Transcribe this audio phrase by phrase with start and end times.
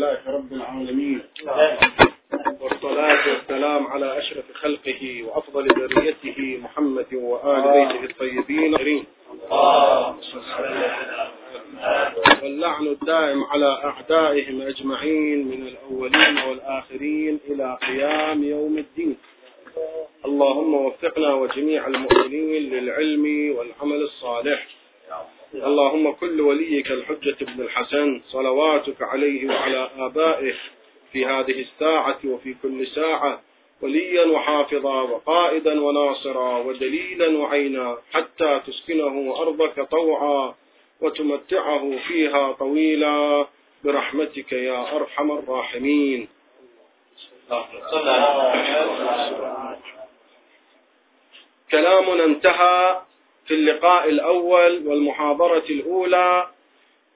[0.00, 1.20] لله رب العالمين.
[2.60, 8.74] والصلاة والسلام على أشرف خلقه وأفضل ذريته محمد وآل بيته الطيبين.
[8.74, 9.04] الكريم
[12.42, 19.16] واللعن الدائم على أعدائهم أجمعين من الأولين والآخرين إلى قيام يوم الدين.
[20.24, 24.66] اللهم وفقنا وجميع المؤمنين للعلم والعمل الصالح.
[25.54, 30.54] اللهم كل وليك الحجة بن الحسن صلواتك عليه وعلى آبائه
[31.12, 33.40] في هذه الساعة وفي كل ساعة
[33.82, 40.54] وليا وحافظا وقائدا وناصرا ودليلا وعينا حتى تسكنه أرضك طوعا
[41.00, 43.46] وتمتعه فيها طويلا.
[43.84, 46.28] برحمتك يا أرحم الراحمين.
[51.70, 53.02] كلامنا انتهى.
[53.50, 56.46] في اللقاء الأول والمحاضرة الأولى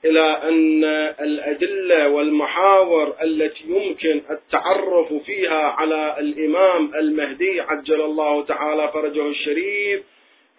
[0.04, 0.84] إلى أن
[1.20, 10.02] الأدلة والمحاور التي يمكن التعرف فيها على الإمام المهدي عجل الله تعالى فرجه الشريف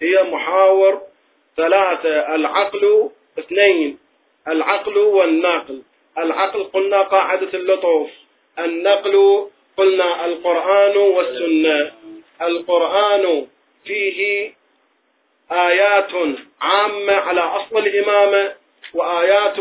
[0.01, 1.01] هي محاور
[1.57, 3.97] ثلاثة العقل اثنين
[4.47, 5.81] العقل والنقل.
[6.17, 8.09] العقل قلنا قاعدة اللطف
[8.59, 9.45] النقل
[9.77, 11.91] قلنا القرآن والسنة.
[12.41, 13.47] القرآن
[13.85, 14.51] فيه
[15.51, 16.11] آيات
[16.61, 18.53] عامة على أصل الإمامة
[18.93, 19.57] وآيات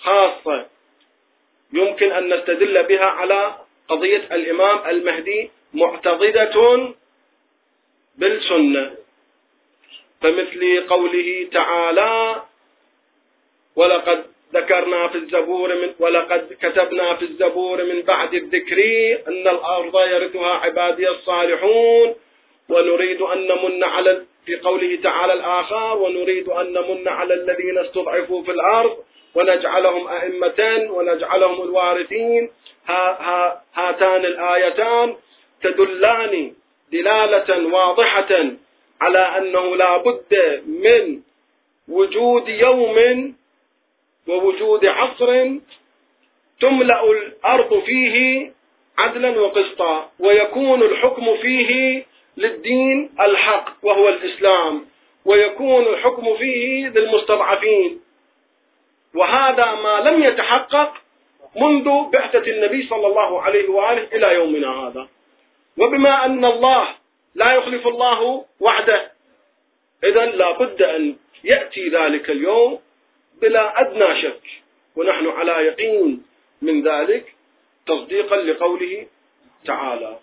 [0.00, 0.66] خاصة
[1.72, 3.54] يمكن أن نستدل بها على
[3.88, 6.88] قضية الإمام المهدي معتضدة
[8.18, 8.94] بالسنة.
[10.22, 12.42] فمثل قوله تعالى
[13.76, 18.78] ولقد ذكرنا في الزبور من ولقد كتبنا في الزبور من بعد الذكر
[19.28, 22.14] أن الأرض يرثها عبادي الصالحون
[22.68, 28.50] ونريد أن نمن على في قوله تعالى الآخر ونريد أن نمن على الذين استضعفوا في
[28.50, 28.96] الأرض
[29.34, 32.50] ونجعلهم أئمة ونجعلهم الوارثين.
[32.86, 35.16] ها ها هاتان الآيتان
[35.62, 36.52] تدلان
[36.92, 38.32] دلالة واضحة
[39.00, 41.20] على أنه لا بد من
[41.88, 43.34] وجود يوم
[44.28, 45.50] ووجود عصر
[46.60, 48.50] تملأ الأرض فيه
[48.98, 52.04] عدلا وقسطا ويكون الحكم فيه
[52.36, 54.86] للدين الحق وهو الإسلام
[55.24, 58.00] ويكون الحكم فيه للمستضعفين.
[59.14, 60.94] وهذا ما لم يتحقق
[61.56, 65.08] منذ بعثة النبي صلى الله عليه وآله إلى يومنا هذا.
[65.78, 66.88] وبما أن الله
[67.34, 69.12] لا يخلف الله وعده
[70.04, 72.80] إذا لا بد أن يأتي ذلك اليوم
[73.42, 74.42] بلا أدنى شك.
[74.96, 76.22] ونحن على يقين
[76.62, 77.34] من ذلك
[77.86, 79.06] تصديقا لقوله
[79.66, 80.18] تعالى.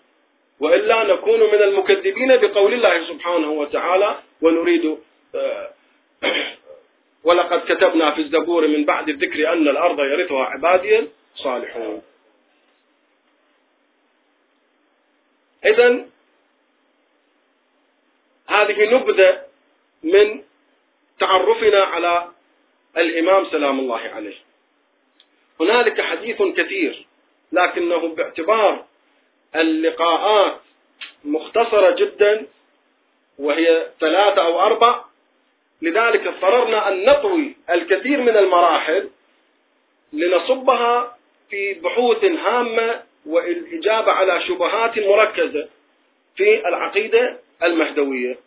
[0.60, 4.98] وإلا نكون من المكذبين بقول الله سبحانه وتعالى ونريد
[5.34, 5.70] آه،
[7.26, 12.02] ولقد كتبنا في الزبور من بعد الذكر أن الأرض يرثها عبادي صالحون.
[15.64, 16.06] إذا
[18.46, 19.42] هذه نبذة
[20.02, 20.42] من
[21.20, 22.28] تعرفنا على
[22.96, 24.36] الإمام سلام الله عليه.
[25.60, 27.06] هنالك حديث كثير
[27.52, 28.84] لكنه باعتبار
[29.56, 30.60] اللقاءات
[31.24, 32.46] مختصرة جدا
[33.38, 35.04] وهي ثلاثة أو أربع
[35.82, 39.10] لذلك اضطررنا أن نطوي الكثير من المراحل
[40.12, 41.18] لنصبها
[41.50, 45.68] في بحوث هامة والإجابة على شبهات مركزة
[46.36, 48.38] في العقيدة المهدوية.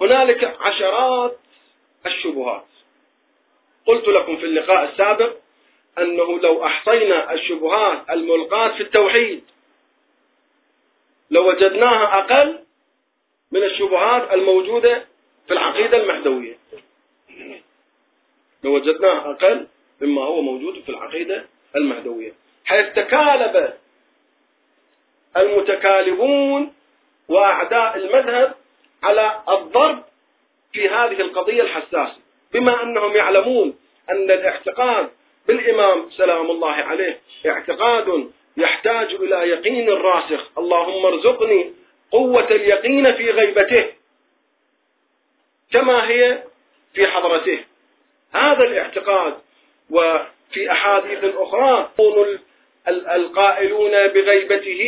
[0.00, 1.38] هنالك عشرات
[2.06, 2.64] الشبهات.
[3.86, 5.36] قلت لكم في اللقاء السابق
[5.98, 9.44] أنه لو أحصينا الشبهات الملقاة في التوحيد
[11.30, 12.58] لوجدناها أقل
[13.52, 15.04] من الشبهات الموجودة
[15.46, 16.58] في العقيدة المهدوية
[18.64, 19.66] لوجدناها أقل
[20.00, 21.46] مما هو موجود في العقيدة
[21.76, 22.32] المهدوية
[22.64, 23.72] حيث تكالب
[25.36, 26.74] المتكالبون
[27.28, 28.54] وأعداء المذهب
[29.02, 30.04] على الضرب
[30.72, 32.16] في هذه القضية الحساسة.
[32.52, 33.78] بما أنهم يعلمون
[34.10, 35.10] أن الاعتقاد
[35.48, 40.58] بالإمام سلام الله عليه اعتقاد يحتاج إلى يقين راسخ.
[40.58, 41.72] اللهم ارزقني
[42.12, 43.86] قوة اليقين في غيبته
[45.72, 46.42] كما هي
[46.94, 47.58] في حضرته.
[48.34, 49.34] هذا الاعتقاد.
[49.90, 52.38] وفي أحاديث أخرى يكون
[52.88, 54.82] القائلون بغيبته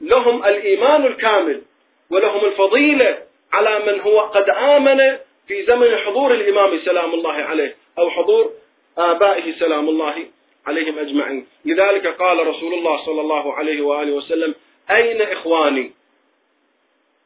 [0.00, 1.62] لهم الإيمان الكامل
[2.10, 3.18] ولهم الفضيلة
[3.52, 5.18] على من هو قد آمن
[5.48, 8.52] في زمن حضور الإمام سلام الله عليه أو حضور
[9.00, 10.26] آبائه سلام الله
[10.66, 11.46] عليهم أجمعين.
[11.64, 14.54] لذلك قال رسول الله صلى الله عليه وآله وسلم
[14.90, 15.92] أين إخواني؟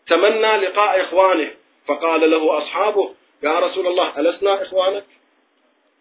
[0.09, 1.51] تمنى لقاء إخوانه.
[1.87, 5.05] فقال له أصحابه يا رسول الله ألسنا إخوانك؟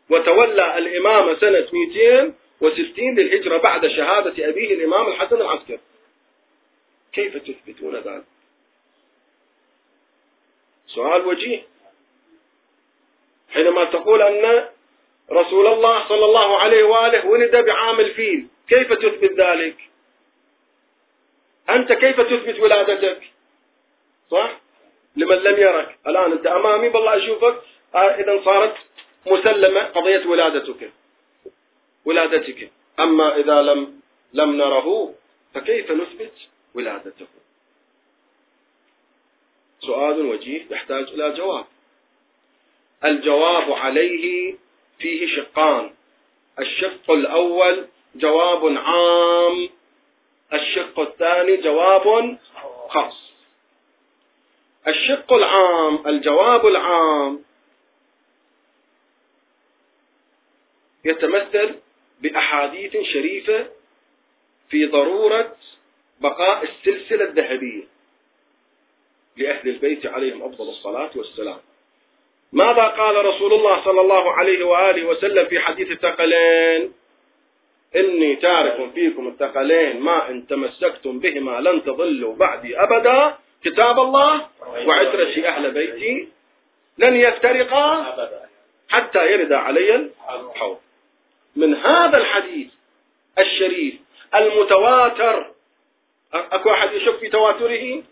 [0.10, 5.80] وتولى الإمامة سنة 260 للهجرة بعد شهادة أبيه الإمام الحسن العسكري.
[7.14, 8.24] كيف تثبتون ذلك؟
[10.88, 11.62] سؤال وجيه.
[13.54, 14.66] حينما تقول أن
[15.32, 19.78] رسول الله صلى الله عليه وآله ولد بعام الفيل كيف تثبت ذلك؟
[21.70, 23.22] أنت كيف تثبت ولادتك؟
[24.32, 24.60] صح؟
[25.16, 25.98] لمن لم يرك.
[26.08, 27.62] الآن أنت أمامي بالله أشوفك.
[27.96, 28.76] آه، إذا صارت
[29.26, 30.92] مسلمة قضية ولادتك.
[32.06, 32.72] ولادتك.
[33.00, 34.02] أما إذا لم
[34.34, 35.16] لم نره
[35.54, 36.34] فكيف نثبت
[36.74, 37.28] ولادته
[39.80, 41.66] سؤال وجيه يحتاج إلى جواب.
[43.06, 44.56] الجواب عليه
[45.00, 45.94] فيه شقان.
[46.60, 49.70] الشق الأول جواب عام.
[50.54, 52.38] الشق الثاني جواب
[52.90, 53.32] خاص.
[54.88, 57.44] الشق العام الجواب العام
[61.06, 61.76] يتمثل
[62.22, 63.68] بأحاديث شريفة
[64.70, 65.56] في ضرورة
[66.22, 67.84] بقاء السلسلة الذهبية
[69.38, 71.60] لأهل البيت عليهم أفضل الصلاة والسلام.
[72.52, 76.94] ماذا قال رسول الله صلى الله عليه وآله وسلم في حديث الثقلين؟
[77.96, 83.36] إني تارك فيكم الثقلين ما إن تمسكتم بهما لن تضلوا بعدي أبدا.
[83.64, 84.48] كتاب الله
[84.86, 86.28] وعترتي أهل بيتي
[86.98, 88.16] لن يفترقا
[88.90, 89.96] حتى يرد علي
[90.30, 90.78] الحوض.
[91.56, 92.68] من هذا الحديث
[93.40, 93.96] الشريف
[94.36, 95.52] المتواتر.
[96.34, 98.04] أكو أحد يشك في تواتره؟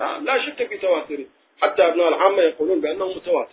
[0.00, 1.24] لا شك في تواتره.
[1.62, 3.50] حتى أبناء العامة يقولون بأنه متواتر.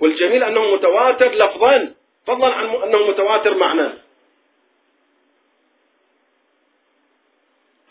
[0.00, 1.94] والجميل أنه متواتر لفظا.
[2.26, 3.88] فضلا عن أنه متواتر معنى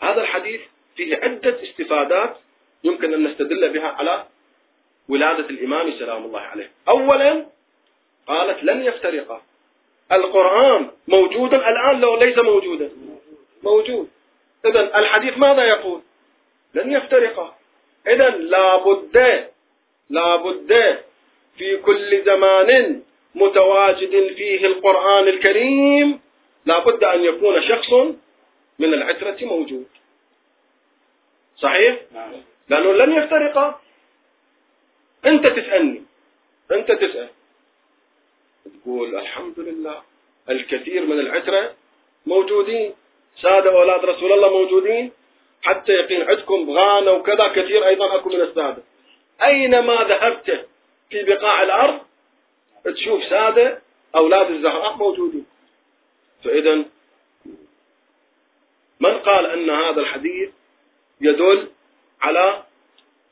[0.02, 0.60] هذا الحديث
[0.96, 2.36] فيه عدة استفادات
[2.84, 4.26] يمكن أن نستدل بها على
[5.08, 6.70] ولادة الإمام سلام الله عليه.
[6.88, 7.46] أولا
[8.26, 9.42] قالت لن يفترقا
[10.12, 12.90] القرآن موجودا الآن لو ليس موجودا.
[13.62, 14.10] موجود.
[14.66, 16.00] إذا الحديث ماذا يقول؟
[16.74, 17.54] لن يفترقا
[18.06, 19.48] إذا لابد
[20.10, 20.98] لابد
[21.58, 23.02] في كل زمان
[23.34, 26.20] متواجد فيه القرآن الكريم.
[26.66, 27.92] لابد أن يكون شخص
[28.78, 29.86] من العترة موجود.
[31.56, 32.32] صحيح؟ نعم.
[32.68, 33.80] لأنه لن يفترقا
[35.26, 36.02] أنت تسألني.
[36.72, 37.28] أنت تسأل.
[38.64, 40.02] تقول الحمد لله
[40.50, 41.74] الكثير من العترة
[42.26, 42.94] موجودين.
[43.42, 45.12] سادة أولاد رسول الله موجودين.
[45.62, 48.82] حتى يقين عندكم غانا وكذا كثير أيضا أكو من السادة.
[49.42, 50.66] أينما ذهبت
[51.10, 52.00] في بقاع الأرض
[52.84, 53.82] تشوف سادة
[54.16, 55.46] أولاد الزهراء موجودين.
[56.44, 56.84] فإذا
[59.00, 60.50] من قال أن هذا الحديث
[61.20, 61.68] يدل
[62.20, 62.62] على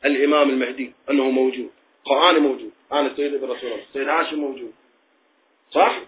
[0.04, 1.71] الإمام المهدي أنه موجود.
[2.04, 2.73] قرآن موجود.
[2.92, 4.73] أنا السيد ابن رسول الله السيد هاشم موجود.
[5.71, 6.00] صح؟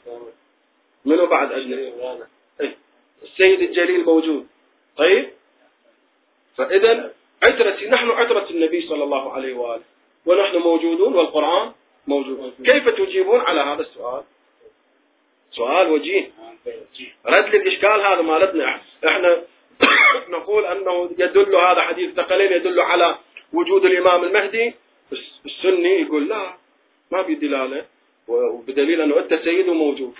[1.05, 1.93] منو بعد أجنبي؟
[2.61, 2.77] إيه.
[3.23, 4.47] السيد الجليل موجود.
[4.97, 5.31] طيب؟
[6.57, 9.83] فإذا عترتي نحن عترة النبي صلى الله عليه وآله.
[10.27, 11.73] ونحن موجودون والقرآن
[12.07, 12.55] موجود.
[12.65, 14.23] كيف تجيبون على هذا السؤال؟
[15.51, 16.31] سؤال وجيه.
[17.27, 19.43] رد للإشكال هذا مالتنا إحنا
[20.37, 23.17] نقول أنه يدل هذا حديث ثقلين يدل على
[23.53, 24.75] وجود الإمام المهدي.
[25.47, 26.55] السني يقول لا
[27.13, 27.85] ما في دلالة.
[28.29, 30.15] وبدليل أنه أنت سيد وموجود.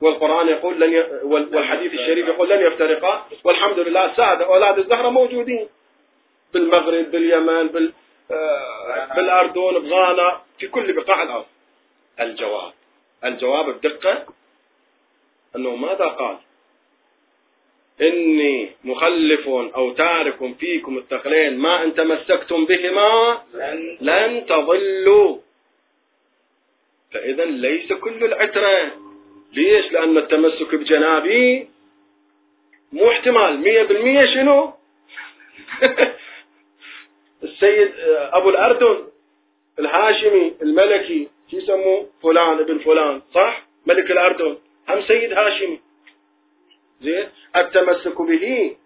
[0.00, 1.00] والقرآن يقول لن ي...
[1.22, 3.26] والحديث الشريف يقول لن يفترقا.
[3.44, 5.68] والحمد لله سادة أولاد الزهرة موجودين.
[6.54, 7.92] بالمغرب باليمن بال...
[8.30, 11.46] آه، بالأردن بغانا في كل بقاع الأرض.
[12.20, 12.72] الجواب.
[13.24, 14.26] الجواب بدقة
[15.56, 16.38] أنه ماذا قال؟
[18.00, 23.42] إني مخلف أو تارك فيكم الثقلين ما إن تمسكتم بهما
[24.00, 25.38] لن تضلوا.
[27.12, 28.92] فإذا ليس كل العترة.
[29.52, 31.68] ليش؟ لأن التمسك بجنابي
[32.92, 33.58] مو احتمال.
[33.60, 34.72] مية بالمية شنو؟
[37.44, 37.92] السيد
[38.32, 39.06] أبو الأردن
[39.78, 44.56] الهاشمي الملكي شو يسموه؟ فلان ابن فلان صح؟ ملك الأردن.
[44.88, 45.80] هم سيد هاشمي.
[47.00, 48.76] زين؟ التمسك به.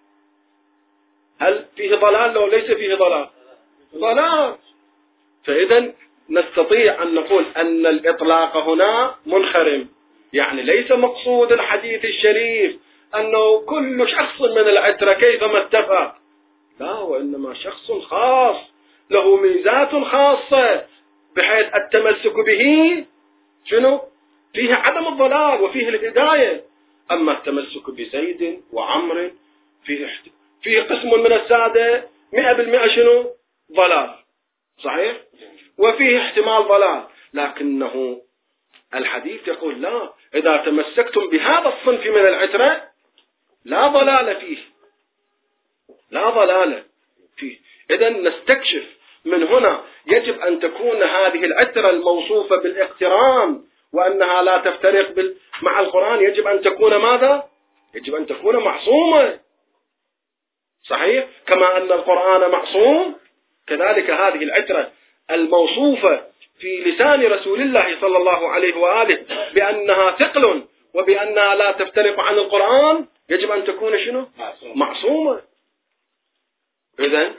[1.40, 3.28] هل فيه ضلال؟ لو ليس فيه ضلال.
[3.96, 4.54] ضلال.
[5.44, 5.92] فإذا
[6.30, 9.88] نستطيع أن نقول أن الإطلاق هنا منخرم.
[10.32, 12.76] يعني ليس مقصود الحديث الشريف
[13.14, 16.14] أنه كل شخص من العترة كيفما اتفق.
[16.80, 18.56] لا وإنما شخص خاص
[19.10, 20.86] له ميزات خاصة
[21.36, 23.04] بحيث التمسك به
[23.64, 24.00] شنو؟
[24.54, 26.64] فيه عدم الضلال وفيه الهداية.
[27.10, 29.30] أما التمسك بزيد وعمر
[29.84, 30.10] فيه
[30.62, 33.30] فيه قسم من السادة مئة بالمئة شنو؟
[33.72, 34.10] ضلال.
[34.84, 35.16] صحيح؟
[35.78, 37.02] وفيه احتمال ضلال.
[37.34, 38.20] لكنه
[38.94, 42.82] الحديث يقول لا إذا تمسكتم بهذا الصنف من العترة
[43.64, 44.43] لا ضلال فيه.
[46.14, 46.82] لا ضلال
[47.36, 47.56] فيه.
[47.90, 48.84] إذا نستكشف
[49.24, 55.36] من هنا يجب أن تكون هذه العترة الموصوفة بالاقتران وأنها لا تفترق بال...
[55.62, 56.20] مع القرآن.
[56.22, 57.48] يجب أن تكون ماذا؟
[57.94, 59.40] يجب أن تكون معصومة.
[60.88, 63.14] صحيح؟ كما أن القرآن معصوم.
[63.66, 64.90] كذلك هذه العترة
[65.30, 66.22] الموصوفة
[66.60, 69.18] في لسان رسول الله صلى الله عليه وآله
[69.54, 74.26] بأنها ثقل وبأنها لا تفترق عن القرآن يجب أن تكون شنو؟
[74.74, 75.53] معصومة.
[77.00, 77.34] إذا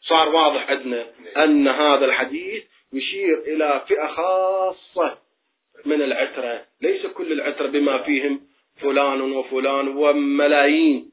[0.00, 1.06] صار واضح عندنا
[1.36, 5.18] أن هذا الحديث يشير إلى فئة خاصة
[5.84, 8.40] من العترة ليس كل العترة بما فيهم
[8.80, 11.12] فلان وفلان وملايين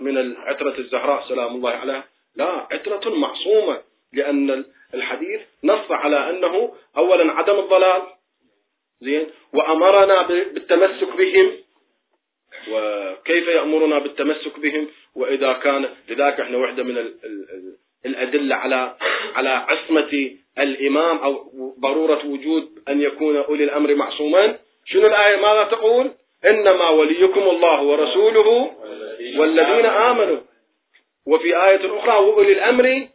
[0.00, 2.04] من العترة الزهراء سلام الله عليها.
[2.36, 3.82] لا عترة معصومة
[4.12, 8.02] لأن الحديث نص على أنه أولا عدم الضلال
[9.00, 11.52] زين وأمرنا بالتمسك بهم
[12.70, 17.04] وكيف يأمرنا بالتمسك بهم؟ وإذا كان لذلك إحنا وحدة من
[18.06, 18.96] الأدلة على
[19.34, 21.50] على عصمة الإمام أو
[21.80, 24.58] ضرورة وجود أن يكون أولي الأمر معصوما.
[24.86, 26.10] شنو الآية؟ ماذا تقول؟
[26.44, 28.70] إنما وليكم الله ورسوله
[29.36, 30.40] والذين آمنوا.
[31.26, 33.06] وفي آية أخرى وأولي الأمر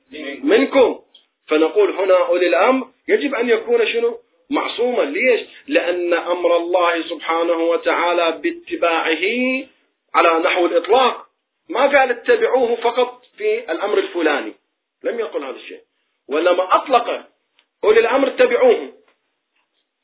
[0.43, 0.99] منكم.
[1.47, 4.17] فنقول هنا أولي الأمر يجب أن يكون شنو؟
[4.51, 9.25] معصوما ليش؟ لأن أمر الله سبحانه وتعالى باتباعه
[10.15, 11.25] على نحو الإطلاق.
[11.69, 14.53] ما قال اتبعوه فقط في الأمر الفلاني.
[15.03, 15.81] لم يقل هذا الشيء.
[16.29, 17.25] ولما أطلق
[17.83, 18.93] أولي الأمر اتبعوه.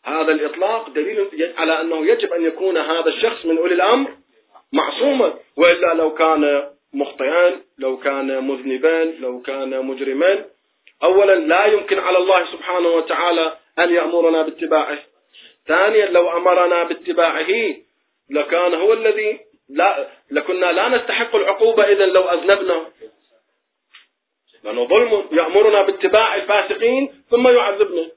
[0.05, 4.11] هذا الإطلاق دليل على أنه يجب أن يكون هذا الشخص من أولي الأمر
[4.73, 10.45] معصوما وإلا لو كان مخطئا لو كان مذنبا لو كان مجرما
[11.03, 14.99] أولا لا يمكن على الله سبحانه وتعالى أن يأمرنا باتباعه؟
[15.67, 17.75] ثانيا لو أمرنا باتباعه
[18.29, 22.85] لكان هو الذي لا لكنا لا نستحق العقوبة إذا لو أذنبنا
[24.63, 28.11] لأنه ظلم يأمرنا باتباع الفاسقين ثم يعذبنا.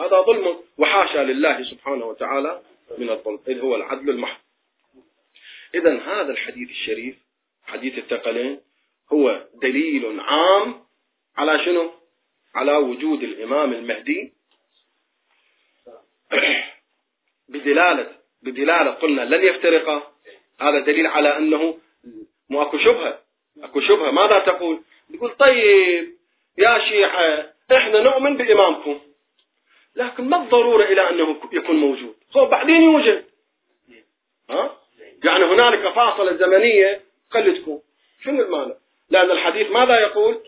[0.00, 2.60] هذا ظلم وحاشا لله سبحانه وتعالى
[2.98, 3.40] من الظلم.
[3.48, 4.40] إذ هو العدل المحض.
[5.74, 7.16] إذا هذا الحديث الشريف
[7.66, 8.60] حديث الثقلين
[9.12, 10.74] هو دليل عام
[11.36, 11.90] على شنو؟
[12.54, 14.32] على وجود الإمام المهدي
[17.48, 18.06] بدلالة
[18.42, 20.02] بدلالة قلنا لن يفترقا
[20.60, 21.78] هذا دليل على أنه
[22.50, 23.18] مو أكو شبهة.
[23.62, 24.10] أكو شبهة.
[24.10, 24.80] ماذا تقول؟
[25.10, 26.12] يقول طيب
[26.58, 29.00] يا شيعة إحنا نؤمن بإمامكم
[29.96, 33.24] لكن ما الضرورة إلى أنه يكون موجود؟ هو بعدين يوجد.
[34.50, 34.76] ها؟
[35.24, 37.80] يعني هنالك فاصلة زمنية قد تكون
[38.24, 38.74] شنو المعنى؟
[39.10, 40.40] لأن الحديث ماذا يقول؟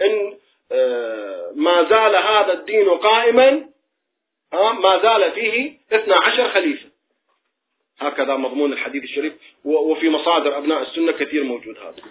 [0.00, 0.38] إن
[0.72, 3.68] آه، ما زال هذا الدين قائما
[4.52, 6.88] ما زال فيه 12 خليفة.
[7.98, 9.32] هكذا مضمون الحديث الشريف
[9.64, 12.02] وفي مصادر أبناء السنة كثير موجود هذا.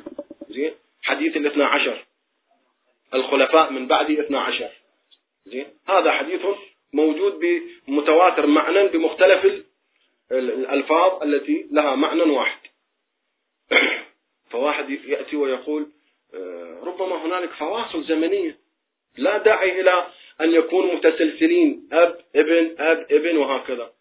[0.50, 0.74] زين؟
[1.04, 2.06] حديث الاثنى عشر.
[3.14, 4.70] الخلفاء من بعد اثنى عشر.
[5.46, 6.42] زين؟ هذا حديث
[6.94, 7.40] موجود
[7.88, 9.64] بمتواتر معنى بمختلف
[10.32, 12.60] الألفاظ التي لها معنى واحد.
[14.52, 15.88] فواحد يأتي ويقول
[16.34, 18.58] آه، ربما هنالك فواصل زمنية.
[19.18, 20.08] لا داعي إلى
[20.42, 23.92] أن يكونوا متسلسلين أب ابن أب ابن وهكذا.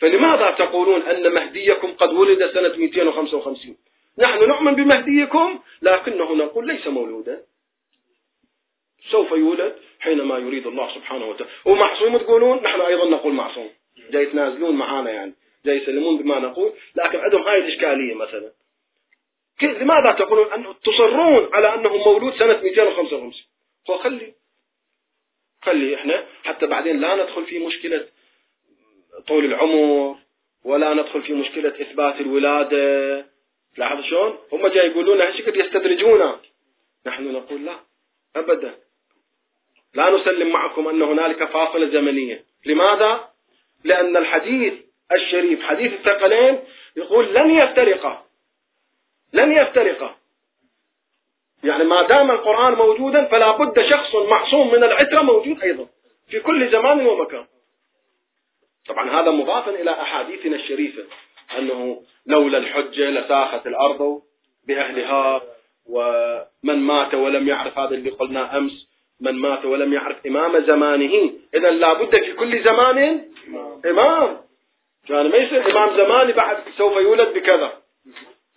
[0.00, 3.76] فلماذا تقولون أن مهديكم قد ولد سنة 255
[4.18, 7.42] نحن نؤمن بمهديكم لكنه نقول ليس مولودا.
[9.10, 11.50] سوف يولد حينما يريد الله سبحانه وتعالى.
[11.64, 13.70] ومعصوم تقولون نحن أيضا نقول معصوم.
[14.10, 15.34] جاي يتنازلون معانا يعني
[15.66, 18.52] جاي يسلمون بما نقول لكن عندهم هاي الإشكالية مثلا.
[19.62, 23.32] لماذا تقولون أن تصرون على أنه مولود سنة 255
[23.90, 24.37] هو خلي.
[25.62, 28.06] خلي إحنا حتى بعدين لا ندخل في مشكلة
[29.28, 30.16] طول العمر
[30.64, 33.26] ولا ندخل في مشكلة إثبات الولادة.
[33.76, 36.40] لاحظ شلون؟ هم جاي يقولون هالشكل يستدرجونا
[37.06, 37.76] نحن نقول لا
[38.36, 38.74] أبدا.
[39.94, 42.44] لا نسلم معكم أن هنالك فاصلة زمنية.
[42.66, 43.28] لماذا؟
[43.84, 44.74] لأن الحديث
[45.12, 46.58] الشريف حديث الثقلين
[46.96, 48.26] يقول لن يفترقا.
[49.32, 50.17] لن يفترقا.
[51.64, 55.86] يعني ما دام القرآن موجودا فلا بد شخص معصوم من العترة موجود أيضا
[56.30, 57.44] في كل زمان ومكان.
[58.88, 61.02] طبعا هذا مضافا إلى أحاديثنا الشريفة
[61.58, 64.22] أنه لولا الحجة لساخت الأرض
[64.68, 65.42] بأهلها
[65.90, 68.88] ومن مات ولم يعرف هذا اللي قلنا أمس
[69.20, 71.32] من مات ولم يعرف إمام زمانه.
[71.54, 73.24] إذا لابد في كل زمان
[73.86, 74.36] إمام.
[75.10, 77.72] يعني ما يصير إمام زماني بعد سوف يولد بكذا.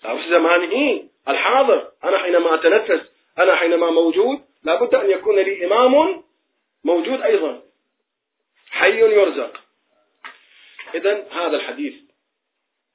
[0.01, 1.91] في زمانه الحاضر.
[2.03, 6.23] أنا حينما أتنفس أنا حينما موجود لابد أن يكون لي إمام
[6.83, 7.61] موجود أيضا.
[8.69, 9.61] حي يرزق.
[10.95, 11.93] إذا هذا الحديث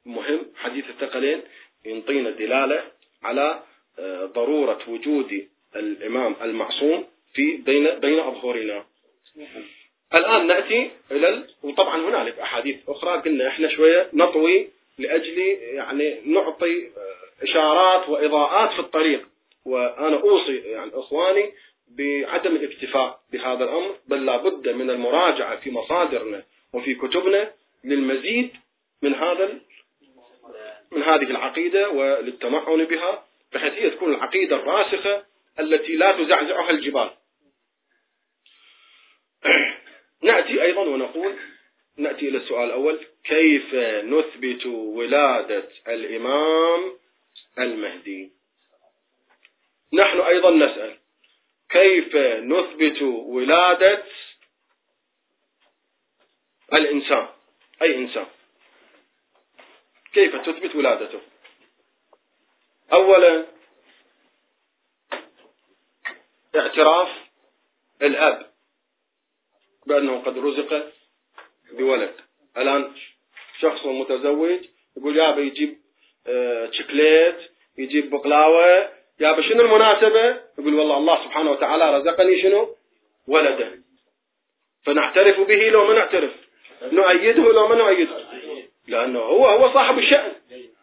[0.06, 0.46] مهم.
[0.56, 1.42] حديث الثقلين
[1.84, 2.84] ينطينا دلالة
[3.22, 3.62] على
[3.98, 8.84] آه، ضرورة وجود الإمام المعصوم في بين بين أظهرنا.
[10.14, 11.44] الآن نأتي إلى.
[11.62, 13.20] وطبعا هنالك أحاديث أخرى.
[13.20, 16.90] قلنا إحنا شوية نطوي لأجل يعني نعطي
[17.42, 19.28] إشارات وإضاءات في الطريق.
[19.64, 21.52] وأنا أوصي يعني إخواني
[21.88, 27.52] بعدم الاكتفاء بهذا الأمر بل لابد من المراجعة في مصادرنا وفي كتبنا
[27.84, 28.50] للمزيد
[29.02, 29.58] من هذا
[30.92, 35.24] من هذه العقيدة وللتمعن بها بحيث هي تكون العقيدة الراسخة
[35.60, 37.10] التي لا تزعزعها الجبال.
[40.22, 41.36] نأتي أيضا ونقول
[41.96, 43.06] نأتي إلى السؤال الأول.
[43.24, 46.98] كيف نثبت ولادة الإمام
[47.58, 48.32] المهدي؟
[49.92, 50.98] نحن أيضا نسأل
[51.70, 54.04] كيف نثبت ولادة
[56.72, 57.28] الإنسان؟
[57.82, 58.26] أي إنسان.
[60.12, 61.20] كيف تثبت ولادته؟
[62.92, 63.46] أولا
[66.56, 67.08] اعتراف
[68.02, 68.52] الأب
[69.86, 70.92] بأنه قد رزق
[71.72, 72.14] بولد.
[72.56, 72.92] الآن
[73.60, 74.58] شخص متزوج
[74.96, 75.76] يقول يابا يجيب
[76.28, 77.36] آه، شكليت
[77.78, 78.88] يجيب بقلاوة
[79.20, 82.68] يابا شنو المناسبة؟ يقول والله الله سبحانه وتعالى رزقني شنو؟
[83.28, 83.70] ولده.
[84.84, 86.30] فنعترف به لو ما نعترف.
[86.82, 88.26] نؤيده لو ما نؤيده.
[88.88, 90.32] لأنه هو هو صاحب الشأن.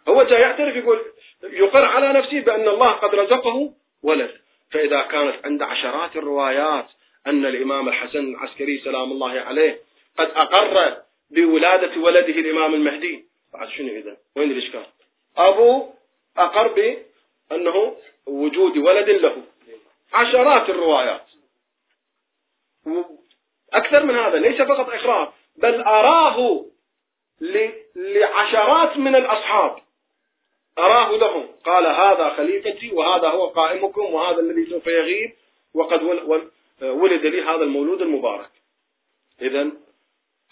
[0.08, 1.02] هو جاي يعترف يقول
[1.44, 4.32] يقر على نفسه بأن الله قد رزقه ولد.
[4.72, 6.86] فإذا كانت عند عشرات الروايات
[7.28, 9.80] أن الإمام الحسن العسكري سلام الله عليه
[10.18, 10.98] قد أقر
[11.30, 13.26] بولادة ولده الإمام المهدي.
[13.54, 14.86] بعد شنو إذا؟ وين الإشكال؟
[15.38, 15.90] أبو
[16.38, 17.96] أقر بأنه
[18.28, 19.44] وجود ولد له.
[20.14, 21.26] عشرات الروايات.
[23.74, 26.66] أكثر من هذا ليس فقط إقرار بل أراه
[27.96, 29.78] لعشرات من الأصحاب.
[30.78, 31.48] أراه لهم.
[31.66, 35.34] قال هذا خليفتي وهذا هو قائمكم وهذا الذي سوف يغيب
[35.74, 36.04] وقد
[36.82, 38.50] ولد لي هذا المولود المبارك.
[39.42, 39.72] إذا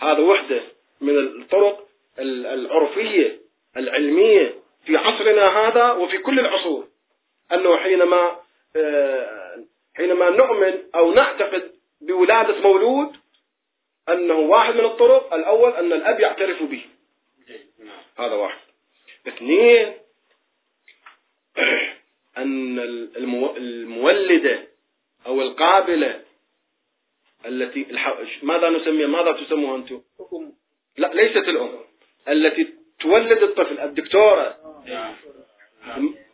[0.02, 0.62] هذا وحدة
[1.02, 1.88] من الطرق
[2.20, 3.40] العرفية
[3.78, 6.88] العلمية في عصرنا هذا وفي كل العصور
[7.52, 8.40] أنه حينما
[8.76, 9.66] آه،
[9.98, 13.16] حينما نؤمن أو نعتقد بولادة مولود
[14.10, 16.86] أنه واحد من الطرق الأول أن الأب يعترف به
[18.20, 18.60] هذا واحد
[19.28, 19.94] اثنين
[22.38, 22.80] أن
[23.58, 24.68] المولدة
[25.26, 26.22] أو القابلة
[27.46, 27.88] التي
[28.52, 30.02] ماذا نسميها ماذا تسموها أنتم؟
[30.98, 31.70] لا ليست الأم.
[32.30, 32.68] التي
[33.00, 34.58] تولد الطفل الدكتورة.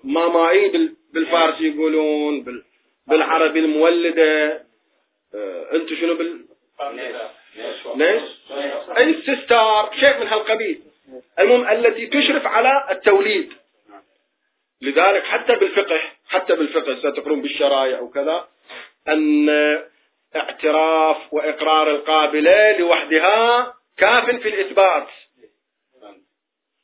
[0.03, 2.61] ماماي بالفارسي يقولون
[3.07, 4.63] بالعربي المولدة.
[5.35, 6.45] آه، أنتم شنو بال؟
[7.95, 8.23] ليش؟
[8.97, 10.81] السستار شيء من هالقبيل.
[11.39, 13.53] المهم التي تشرف على التوليد.
[14.81, 18.47] لذلك حتى بالفقه حتى بالفقه ستقرون بالشرايع وكذا
[19.07, 19.49] أن
[20.87, 25.07] اعتراف وإقرار القابلة لوحدها كاف في الإثبات.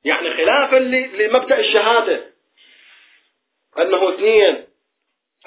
[0.06, 0.76] يعني خلافا
[1.16, 2.34] لمبدأ الشهادة.
[3.78, 4.64] أنه اثنين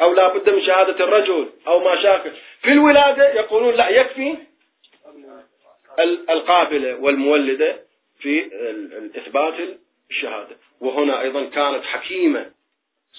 [0.00, 2.30] أو لا بد من شهادة الرجل أو ما شاكل
[2.62, 4.36] في الولادة يقولون لا يكفي
[6.30, 7.80] القابلة والمولدة
[8.20, 8.46] في
[9.16, 9.54] إثبات
[10.10, 10.56] الشهادة.
[10.80, 12.50] وهنا أيضا كانت حكيمة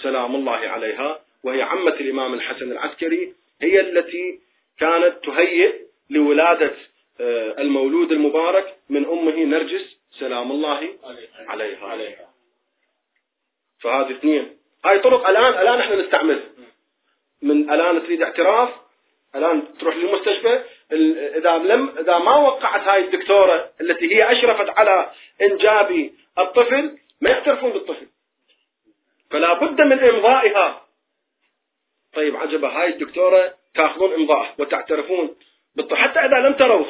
[0.03, 4.39] سلام الله عليها وهي عمة الإمام الحسن العسكري هي التي
[4.79, 5.75] كانت تهيئ
[6.09, 6.73] لولادة
[7.21, 10.89] آه، المولود المبارك من أمه نرجس سلام الله
[11.85, 11.85] عليها.
[13.79, 14.57] فهذه اثنين.
[14.85, 16.49] هاي طرق الآن الآن إحنا نستعملها
[17.41, 18.69] من الآن تريد اعتراف
[19.35, 20.63] الآن تروح للمستشفى.
[21.37, 25.11] إذا لم إذا ما وقعت هاي الدكتورة التي هي أشرفت على
[25.41, 28.07] إنجاب الطفل ما يعترفون بالطفل.
[29.29, 30.81] فلا بد من إمضائها
[32.13, 35.35] طيب عجبة هاي الدكتورة تاخذون إمضاء وتعترفون
[35.91, 36.85] حتى إذا لم تروه.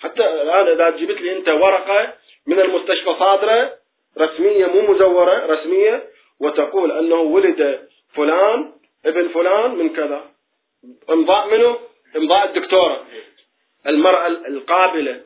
[0.00, 2.14] حتى الآن إذا جبت لي أنت ورقة
[2.46, 3.78] من المستشفى صادرة
[4.18, 6.08] رسمية مو مزورة رسمية
[6.40, 8.72] وتقول أنه ولد فلان
[9.06, 10.30] ابن فلان من كذا.
[11.10, 11.78] امضاء منه؟
[12.16, 13.06] امضاء الدكتورة.
[13.86, 15.24] المرأة القابلة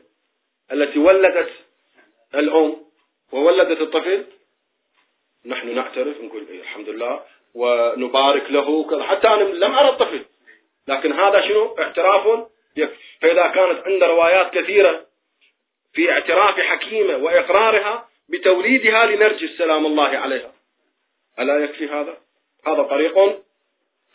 [0.71, 1.49] التي ولدت
[2.35, 2.75] الأم
[3.31, 4.25] وولدت الطفل.
[5.45, 7.23] نحن نعترف نقول إيه الحمد لله.
[7.53, 10.25] ونبارك له حتى أنا لم أرى الطفل.
[10.87, 12.47] لكن هذا شنو؟ اعتراف
[13.21, 15.05] فإذا كانت عند روايات كثيرة
[15.93, 20.53] في اعتراف حكيمة وإقرارها بتوليدها لنرجس سلام الله عليها.
[21.39, 22.17] ألا يكفي هذا؟
[22.67, 23.43] هذا طريق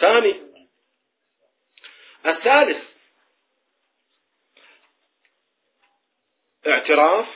[0.01, 0.35] ثاني.
[2.27, 2.79] الثالث.
[6.66, 7.27] اعتراف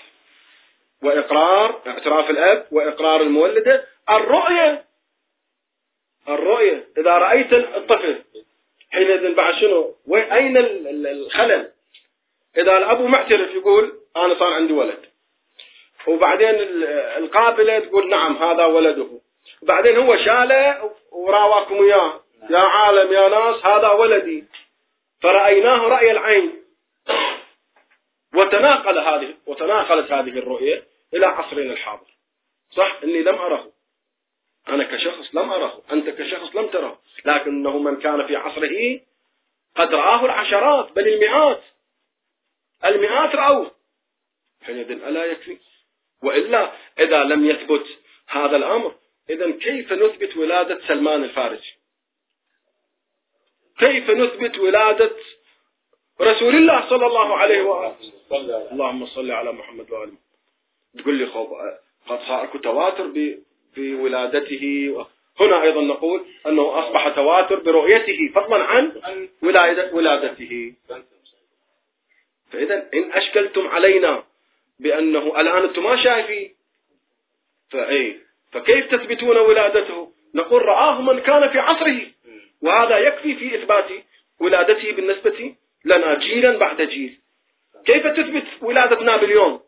[1.03, 3.87] وإقرار اعتراف الأب وإقرار المولدة.
[4.11, 4.85] الرؤية
[6.29, 8.23] الرؤية إذا رأيت الطفل
[8.93, 10.57] حينئذ بعد شنو؟ أين
[11.07, 11.73] الخلل؟
[12.57, 15.07] إذا الأب معترف يقول أنا صار عندي ولد.
[16.07, 16.55] وبعدين
[17.17, 19.09] القابلة تقول نعم هذا ولده.
[19.63, 22.21] بعدين هو شاله وراواكم إياه.
[22.51, 24.45] يا عالم يا ناس هذا ولدي.
[25.23, 26.63] فرأيناه رأي العين.
[28.35, 30.83] وتناقل هذه وتناقلت هذه الرؤية
[31.15, 32.07] إلى عصرنا الحاضر.
[32.71, 33.72] صح؟ إني لم أره.
[34.69, 36.99] أنا كشخص لم أره أنت كشخص لم تره.
[37.25, 39.01] لكنه من كان في عصره
[39.77, 41.63] قد رآه العشرات بل المئات.
[42.85, 43.71] المئات رأوه.
[44.63, 45.57] حينئذ ألا يكفي.
[46.23, 47.87] وإلا إذا لم يثبت
[48.29, 48.95] هذا الأمر
[49.31, 51.75] إذا كيف نثبت ولادة سلمان الفارسي؟
[53.79, 55.17] كيف نثبت ولادة
[56.21, 57.97] رسول الله صلى الله عليه وآله؟
[58.73, 60.17] اللهم صل على محمد وآله
[60.99, 61.25] تقول لي
[62.07, 63.07] قد صار تواتر
[63.77, 64.95] بولادته
[65.41, 68.93] هنا أيضا نقول أنه أصبح تواتر برؤيته فضلا عن
[69.93, 70.75] ولادته.
[72.53, 74.25] فإذا إن أشكلتم علينا
[74.81, 76.55] بأنه الآن أنتم ما شايفين.
[77.71, 78.19] فأي
[78.53, 82.01] فكيف تثبتون ولادته؟ نقول رآه من كان في عصره.
[82.63, 83.89] وهذا يكفي في إثبات
[84.41, 85.55] ولادته بالنسبة
[85.85, 87.19] لنا جيلا بعد جيل.
[87.85, 89.61] كيف تثبت ولادة نابليون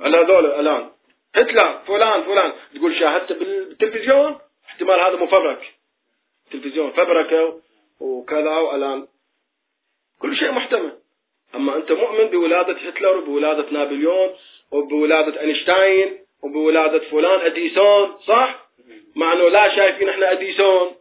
[0.00, 0.90] على ذول الآن.
[1.34, 2.52] هتلر فلان فلان.
[2.74, 4.38] تقول شاهدت بالتلفزيون
[4.68, 5.74] احتمال هذا مفبرك
[6.50, 7.60] تلفزيون فبركة
[8.00, 9.06] وكذا والآن.
[10.18, 10.92] كل شيء محتمل.
[11.54, 14.30] أما أنت مؤمن بولادة هتلر وبولادة نابليون
[14.72, 18.70] وبولادة أينشتاين وبولادة فلان أديسون صح؟
[19.16, 20.94] مع أنه لا شايفين إحنا أديسون.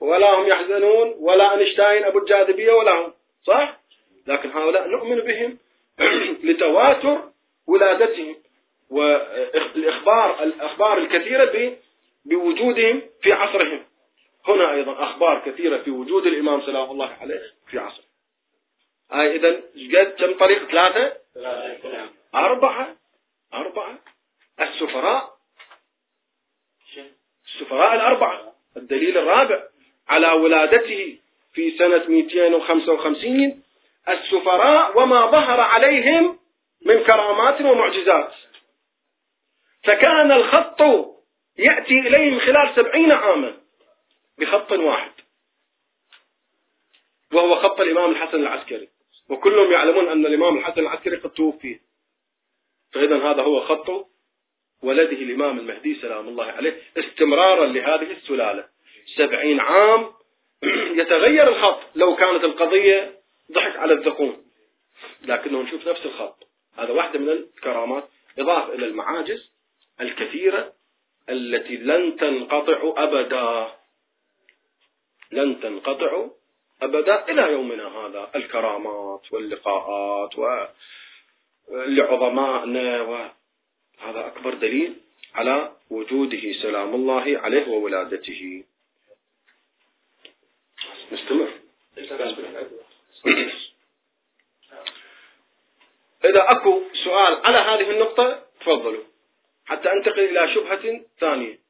[0.00, 3.12] ولا هم يحزنون ولا أينشتاين أبو الجاذبية ولا هم.
[3.44, 3.80] صح؟
[4.26, 5.58] لكن هؤلاء نؤمن بهم
[6.46, 7.18] لتواتر
[7.66, 8.45] ولادتهم.
[8.90, 11.76] والإخبار الأخبار الكثيرة
[12.24, 13.86] بوجودهم في عصرهم.
[14.48, 18.04] هنا أيضا أخبار كثيرة في وجود الإمام سلام الله عليه في عصره.
[19.12, 19.48] هاي إذا
[19.98, 21.16] قد كم طريق؟ ثلاثة؟
[22.34, 22.96] أربعة.
[23.54, 23.98] أربعة.
[24.60, 25.36] السفراء.
[27.46, 28.52] السفراء الأربعة.
[28.76, 29.62] الدليل الرابع.
[30.08, 31.18] على ولادته
[31.54, 33.62] في سنة 255
[34.08, 36.38] السفراء وما ظهر عليهم
[36.86, 38.32] من كرامات ومعجزات.
[39.86, 40.80] فكان الخط
[41.58, 43.56] يأتي إليهم خلال سبعين عاما
[44.38, 45.12] بخط واحد.
[47.32, 48.88] وهو خط الإمام الحسن العسكري.
[49.28, 51.80] وكلهم يعلمون أن الإمام الحسن العسكري قد توفي.
[52.92, 54.08] فإذا هذا هو خط
[54.82, 58.68] ولده الإمام المهدي سلام الله عليه استمرارا لهذه السلالة.
[59.16, 60.10] سبعين عام
[61.00, 61.80] يتغير الخط.
[61.94, 63.20] لو كانت القضية
[63.52, 64.44] ضحك على الذقون
[65.22, 66.48] لكنه نشوف نفس الخط.
[66.78, 68.08] هذا واحدة من الكرامات.
[68.38, 69.55] إضافة إلى المعاجز.
[70.46, 70.72] الكثيرة
[71.28, 73.74] التي لن تنقطع أبدا.
[75.32, 76.26] لن تنقطع
[76.82, 78.30] أبدا إلى يومنا هذا.
[78.34, 80.62] الكرامات واللقاءات
[81.68, 84.96] ولعظمائنا وهذا أكبر دليل
[85.34, 88.64] على وجوده سلام الله عليه وولادته.
[91.12, 91.52] نستمر.
[96.24, 99.15] إذا أكو سؤال على هذه النقطة تفضلوا.
[99.66, 101.66] حتى أنتقل إلى شبهة ثانية.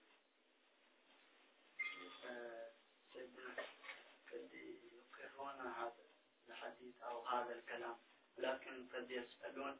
[8.39, 9.77] لكن قد يسألون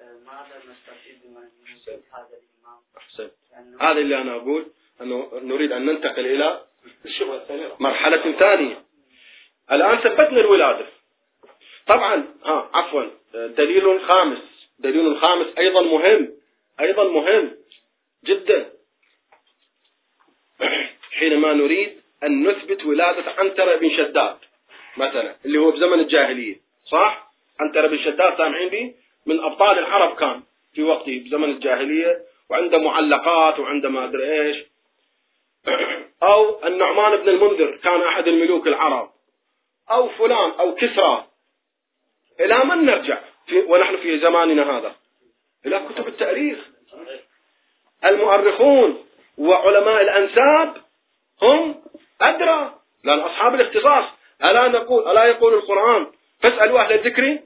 [0.00, 1.48] ماذا نستفيد من
[2.12, 3.32] هذا الإمام أحسنت.
[3.80, 6.66] هذا اللي أنا أقول أنه نريد أن ننتقل إلى
[7.80, 8.84] مرحلة ثانية.
[9.72, 10.86] الآن ثبتنا الولادة.
[11.86, 14.68] طبعا ها عفوا دليل خامس.
[14.78, 16.41] دليل خامس أيضا مهم.
[16.82, 17.56] أيضا مهم
[18.24, 18.72] جدا
[21.12, 24.36] حينما نريد أن نثبت ولادة عنترة بن شداد
[24.96, 26.56] مثلا اللي هو بزمن الجاهلية
[26.90, 28.94] صح؟ عنترة بن شداد سامعين به
[29.26, 30.42] من أبطال العرب كان
[30.74, 32.18] في وقته بزمن الجاهلية
[32.50, 34.56] وعنده معلقات وعنده ما أدري إيش.
[36.22, 39.10] أو النعمان بن المنذر كان أحد الملوك العرب.
[39.90, 41.26] أو فلان أو كسرى.
[42.40, 44.96] إلى من نرجع؟ في ونحن في زماننا هذا.
[45.66, 46.58] إلى كتب التاريخ.
[48.04, 49.04] المؤرخون
[49.38, 50.74] وعلماء الأنساب
[51.42, 51.82] هم
[52.22, 52.74] أدرى.
[53.04, 54.04] لأن أصحاب الاختصاص
[54.44, 56.06] ألا نقول ألا يقول القرآن؟
[56.42, 57.38] فاسألوا أهل الذكر.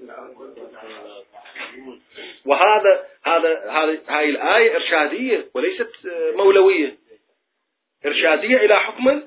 [2.47, 5.91] وهذا هذا هذه هاي الآية إرشادية وليست
[6.35, 6.97] مولوية.
[8.07, 9.23] إرشادية إلى حكم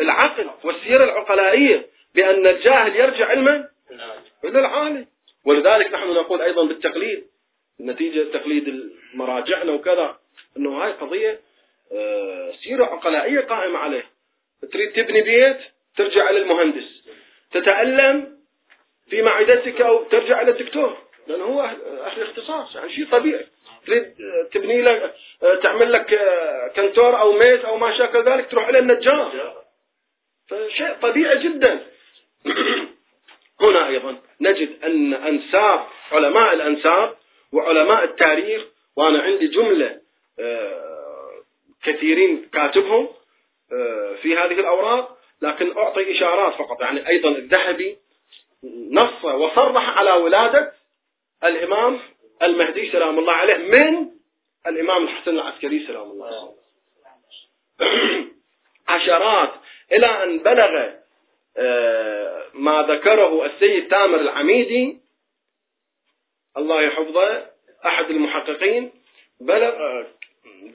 [0.00, 3.68] العقل والسيرة العقلائية بأن الجاهل يرجع علما
[4.44, 5.06] إلى العالم.
[5.44, 7.26] ولذلك نحن نقول أيضا بالتقليد
[7.80, 10.16] نتيجة تقليد مراجعنا وكذا.
[10.56, 11.40] أنه هاي قضية
[11.92, 14.04] آه، سيرة عقلائية قائمة عليه.
[14.72, 15.56] تريد تبني بيت
[15.96, 17.08] ترجع إلى المهندس.
[17.52, 18.36] تتألم
[19.10, 20.96] في معدتك أو ترجع إلى الدكتور.
[21.26, 21.62] لأنه هو
[22.06, 23.46] أهل اختصاص يعني شيء طبيعي.
[23.86, 24.14] تريد
[24.52, 25.14] تبني لك
[25.62, 26.20] تعمل لك
[26.76, 29.54] كنتور أو ميز أو ما شاكل ذلك تروح إلى النجار.
[30.48, 31.80] فشيء طبيعي جدا.
[33.62, 37.16] هنا أيضا نجد أن أنساب علماء الأنساب
[37.52, 38.62] وعلماء التاريخ
[38.96, 40.01] وأنا عندي جملة آه،
[41.82, 43.08] كثيرين كاتبهم
[43.72, 46.80] آه، في هذه الأوراق لكن أعطي إشارات فقط.
[46.80, 47.98] يعني أيضا الذهبي
[48.90, 50.72] نص وصرح على ولادة
[51.44, 52.00] الإمام
[52.42, 54.10] المهدي سلام الله عليه من
[54.66, 56.52] الإمام الحسن العسكري سلام الله عليه.
[58.88, 59.52] عشرات
[59.92, 60.90] إلى أن بلغ
[61.56, 64.98] آه، ما ذكره السيد تامر العميدي
[66.56, 67.46] الله يحفظه
[67.86, 68.92] أحد المحققين
[69.40, 70.04] بلغ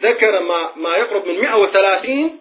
[0.01, 2.39] ذكر ما ما يقرب من 130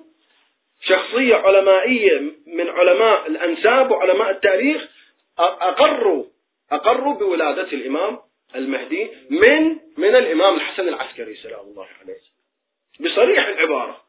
[0.81, 4.83] شخصية علمائية من علماء الأنساب وعلماء التاريخ
[5.39, 6.25] أقروا
[6.73, 8.19] أقروا بولادة الإمام
[8.55, 12.21] المهدي من من الإمام الحسن العسكري سلام الله عليه.
[13.01, 14.01] بصريح العبارة.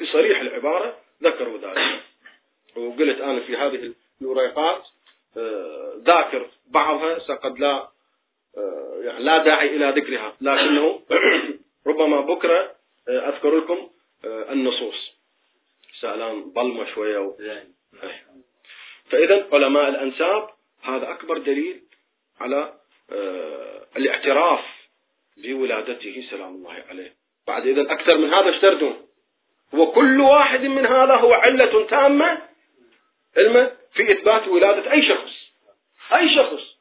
[0.00, 2.02] بصريح العبارة ذكروا ذلك.
[2.76, 4.82] وقلت أنا في هذه الوريقات
[5.36, 7.88] آه، ذاكر بعضها قد لا
[9.04, 10.36] يعني لا داعي إلى ذكرها.
[10.40, 11.00] لكنه
[11.86, 12.74] ربما بكرة
[13.08, 13.90] آه، أذكر لكم
[14.24, 15.18] النصوص.
[16.00, 17.36] سألان ظلمة شوية و...
[19.10, 20.48] فإذا علماء الأنساب
[20.82, 21.80] هذا أكبر دليل
[22.40, 22.72] على
[23.12, 24.60] آه، الاعتراف
[25.36, 27.14] بولادته سلام الله عليه.
[27.46, 29.08] بعد إذا أكثر من هذا اشتردون
[29.72, 32.42] وكل واحد من هذا هو علة تامة.
[33.36, 35.32] علما في إثبات ولادة أي شخص.
[36.12, 36.78] أي شخص.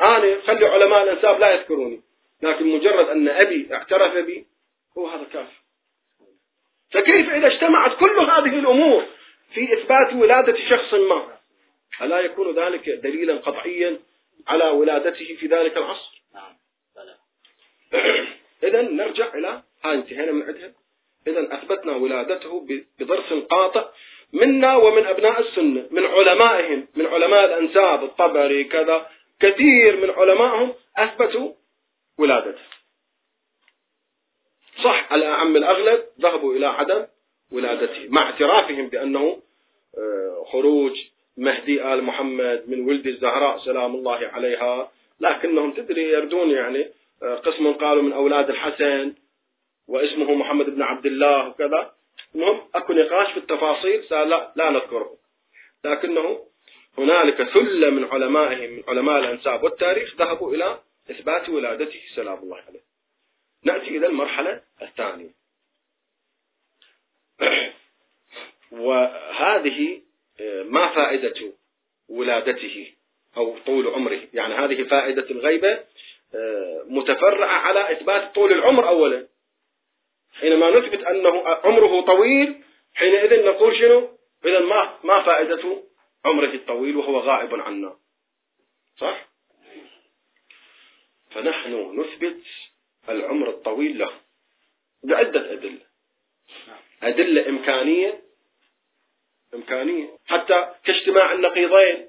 [0.00, 2.00] أنا خلي علماء الأنساب لا يذكروني
[2.42, 4.46] لكن مجرد أن أبي اعترف بي
[4.98, 5.56] هو هذا كافي
[6.90, 9.04] فكيف إذا اجتمعت كل هذه الأمور
[9.54, 11.38] في إثبات ولادة شخص ما؟
[12.02, 14.00] ألا يكون ذلك دليلا قطعيا
[14.46, 16.54] على ولادته في ذلك العصر؟ نعم
[18.68, 20.72] إذا نرجع إلى هاي انتهينا من عندها.
[21.26, 22.66] إذا أثبتنا ولادته
[22.98, 23.88] بضرس قاطع
[24.32, 29.06] منا ومن أبناء السنة من علمائهم من علماء الأنساب الطبري كذا
[29.40, 31.52] كثير من علمائهم أثبتوا
[32.18, 32.62] ولادته.
[34.84, 37.06] صح على أعم الأغلب ذهبوا إلى عدم
[37.52, 39.42] ولادته مع اعترافهم بأنه
[39.98, 40.92] آه، خروج
[41.36, 46.88] مهدي آل محمد من ولد الزهراء سلام الله عليها لكنهم تدري يردون يعني
[47.22, 49.14] آه، قسم قالوا من أولاد الحسن
[49.88, 51.94] واسمه محمد بن عبد الله وكذا.
[52.34, 55.10] المهم أكو نقاش في التفاصيل لا, لا نذكره.
[55.84, 56.38] لكنه
[56.98, 60.80] هنالك ثلة من علمائهم من علماء الأنساب والتاريخ ذهبوا إلى
[61.10, 62.80] إثبات ولادته سلام الله عليه.
[63.64, 65.30] نأتي إلى المرحلة الثانية.
[68.70, 70.00] وهذه
[70.40, 71.52] آه، ما فائدة
[72.08, 72.92] ولادته
[73.36, 75.80] أو طول عمره؟ يعني هذه فائدة الغيبة
[76.34, 79.26] آه، متفرعة على إثبات طول العمر أولا.
[80.40, 82.62] حينما نثبت أنه عمره طويل
[82.94, 84.08] حينئذ نقول شنو؟
[84.44, 85.82] إذا ما ما فائدة
[86.24, 87.96] عمره الطويل وهو غائب عنا
[88.96, 89.28] صح؟
[91.30, 92.42] فنحن نثبت
[93.08, 94.20] العمر الطويل له
[95.02, 95.86] بعدة أدلة.
[97.02, 98.22] أدلة إمكانية
[99.54, 100.18] إمكانية.
[100.26, 102.08] حتى كاجتماع النقيضين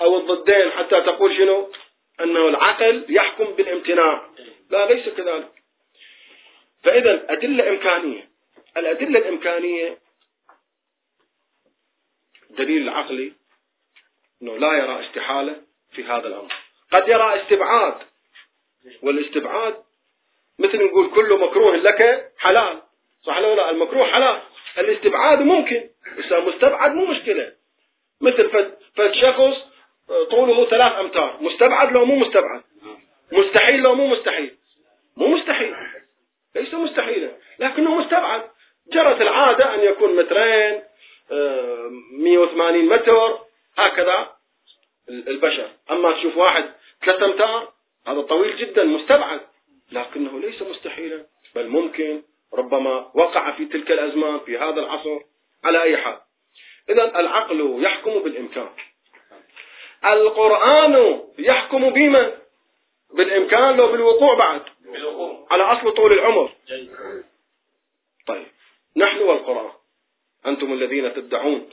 [0.00, 1.72] أو الضدين حتى تقول شنو؟
[2.20, 4.30] أنه العقل يحكم بالامتناع.
[4.70, 5.62] لا ليس كذلك.
[6.82, 8.30] فإذا أدلة إمكانية.
[8.76, 9.98] الأدلة الإمكانية
[12.50, 13.32] دليل العقلي
[14.42, 15.56] أنه لا يرى استحالة
[15.92, 16.52] في هذا الأمر.
[16.92, 17.94] قد يرى استبعاد.
[19.02, 19.74] والاستبعاد
[20.58, 22.82] مثل نقول كل مكروه لك حلال.
[23.22, 24.40] صح لا؟ المكروه حلال.
[24.78, 25.88] الاستبعاد ممكن.
[26.18, 27.52] بس مستبعد مو مشكلة.
[28.20, 29.56] مثل فالشخص
[30.30, 31.38] طوله ثلاث أمتار.
[31.40, 32.62] مستبعد لو مو مستبعد.
[33.32, 34.56] مستحيل لو مو مستحيل.
[35.16, 35.74] مو مستحيل.
[36.54, 37.30] ليس مستحيلا.
[37.58, 38.42] لكنه مستبعد.
[38.92, 40.82] جرت العادة أن يكون مترين
[42.12, 43.38] 180 متر.
[43.76, 44.36] هكذا
[45.08, 45.70] البشر.
[45.90, 46.72] أما تشوف واحد
[47.04, 47.72] ثلاثة أمتار
[48.06, 49.40] هذا طويل جدا مستبعد.
[49.92, 52.22] لكنه ليس مستحيلا بل ممكن
[52.54, 55.20] ربما وقع في تلك الأزمان في هذا العصر
[55.64, 56.20] على أي حال.
[56.90, 58.68] إذا العقل يحكم بالإمكان.
[60.04, 62.32] القرآن يحكم بما
[63.14, 64.62] بالإمكان لو بالوقوع بعد؟
[65.50, 66.52] على أصل طول العمر.
[68.26, 68.46] طيب.
[68.96, 69.70] نحن والقرآن
[70.46, 71.70] أنتم الذين تدعون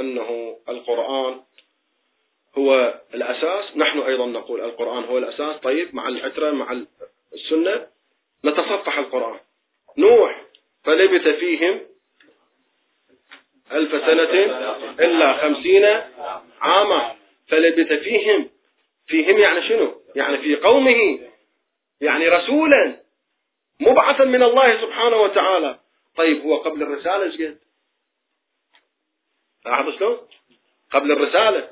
[0.00, 1.40] أنه القرآن
[2.58, 3.76] هو الأساس.
[3.76, 5.56] نحن أيضا نقول القرآن هو الأساس.
[5.56, 6.82] طيب مع العترة مع
[7.34, 7.86] السنة
[8.44, 9.40] نتصفح القرآن.
[9.98, 10.42] نوح
[10.84, 11.80] فلبث فيهم
[13.72, 14.32] ألف سنة
[15.00, 15.84] إلا خمسين
[16.60, 17.16] عاما.
[17.48, 18.50] فلبث فيهم
[19.06, 21.18] فيهم يعني شنو؟ يعني في قومه
[22.00, 23.00] يعني رسولا
[23.80, 25.78] مبعثا من الله سبحانه وتعالى.
[26.16, 27.54] طيب هو قبل الرسالة إيش
[29.66, 30.18] لاحظ شلون
[30.92, 31.70] قبل الرسالة.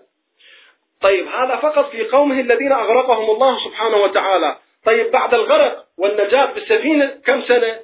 [1.01, 4.59] طيب هذا فقط في قومه الذين أغرقهم الله سبحانه وتعالى.
[4.85, 7.81] طيب بعد الغرق والنجاة بالسفينة كم سنة؟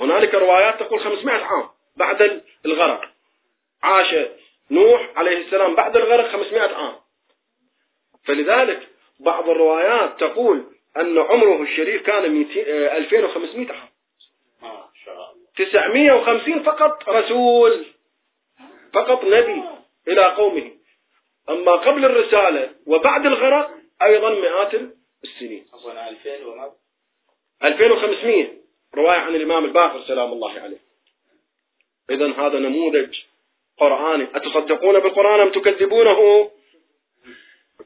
[0.00, 3.10] هنالك روايات تقول 500 عام بعد الغرق.
[3.82, 4.14] عاش
[4.70, 6.94] نوح عليه السلام بعد الغرق 500 عام.
[8.24, 8.88] فلذلك
[9.20, 10.64] بعض الروايات تقول
[10.96, 13.93] أن عمره الشريف كان 2500 عام ما شاء الله
[15.56, 17.84] 950 فقط رسول
[18.92, 19.62] فقط نبي
[20.08, 20.70] إلى قومه.
[21.48, 23.70] أما قبل الرسالة وبعد الغرق
[24.02, 24.74] أيضا مئات
[25.24, 25.66] السنين.
[27.64, 28.46] 2500
[28.94, 30.78] رواية عن الإمام الباقر سلام الله عليه.
[32.10, 33.16] إذا هذا نموذج
[33.78, 34.28] قرآني.
[34.34, 36.50] أتصدقون بالقرآن أم تكذبونه؟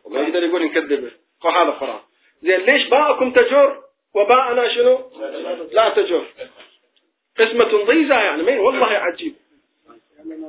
[0.09, 1.11] ما يقدر يقول نكذبه
[1.45, 2.01] هذا قرآن.
[2.43, 3.83] زين ليش باءكم تجر؟
[4.15, 5.11] وباءنا شنو؟
[5.73, 6.25] لا تجر.
[7.39, 9.35] قسمة ضيزة يعني مين والله عجيب.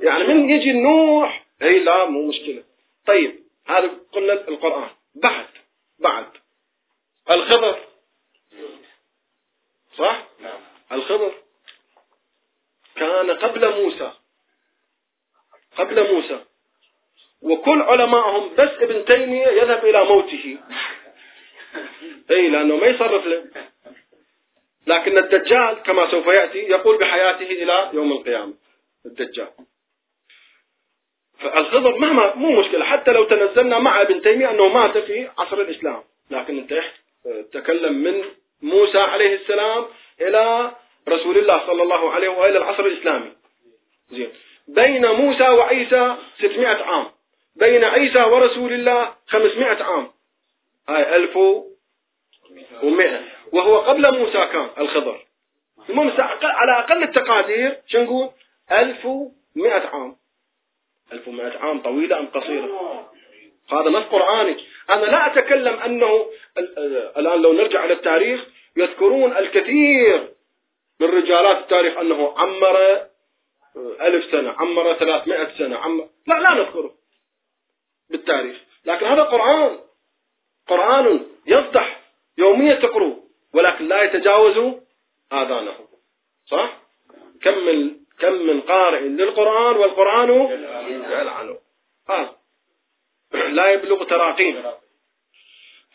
[0.01, 2.63] يعني من يجي النوح اي لا مو مشكلة.
[3.05, 4.89] طيب هذا قلنا القرآن.
[5.15, 5.45] بعد
[5.99, 6.25] بعد.
[7.31, 7.79] الخضر.
[9.97, 10.27] صح؟
[10.91, 11.33] الخضر.
[12.95, 14.11] كان قبل موسى.
[15.77, 16.39] قبل موسى.
[17.41, 20.57] وكل علمائهم بس ابن تيمية يذهب إلى موته.
[22.31, 23.68] أي لأنه ما يصرف له.
[24.87, 28.53] لكن الدجال كما سوف يأتي يقول بحياته إلى يوم القيامة
[29.05, 29.49] الدجال.
[31.39, 36.03] فالخضر مهما مو مشكلة حتى لو تنزلنا مع ابن تيمية أنه مات في عصر الإسلام.
[36.31, 36.83] لكن أنت
[37.51, 38.23] تكلم من
[38.61, 39.85] موسى عليه السلام
[40.21, 40.71] إلى
[41.09, 43.31] رسول الله صلى الله عليه وإلى العصر الإسلامي.
[44.11, 44.29] زين.
[44.67, 47.05] بين موسى وعيسى 600 عام.
[47.55, 50.11] بين عيسى ورسول الله 500 عام.
[50.89, 51.15] هاي
[52.51, 55.25] 1100 وهو قبل موسى كان الخضر.
[55.89, 56.11] المهم
[56.43, 58.29] على أقل التقادير شو نقول؟
[58.71, 60.15] 1100 عام.
[61.13, 63.09] 1100 عام طويلة أم قصيرة؟
[63.71, 64.65] هذا نص قرآني.
[64.89, 66.25] أنا لا أتكلم أنه
[67.17, 68.45] الآن لو نرجع إلى التاريخ
[68.77, 70.33] يذكرون الكثير
[70.99, 73.05] من رجالات التاريخ أنه عمر
[74.01, 76.93] ألف سنة عمر ثلاثمائة سنة عمر لا لا نذكره
[78.09, 78.57] بالتاريخ.
[78.85, 79.79] لكن هذا قرآن.
[80.67, 81.98] قرآن يفتح
[82.39, 83.23] يوميا تقروه
[83.53, 84.57] ولكن لا يتجاوز
[85.33, 85.87] آذانه.
[86.47, 86.77] صح؟
[87.41, 90.29] كم من كم من قارئ للقرآن والقرآن
[90.89, 91.57] يلعنه.
[92.09, 92.35] آه.
[93.31, 94.63] لا يبلغ تراقيم.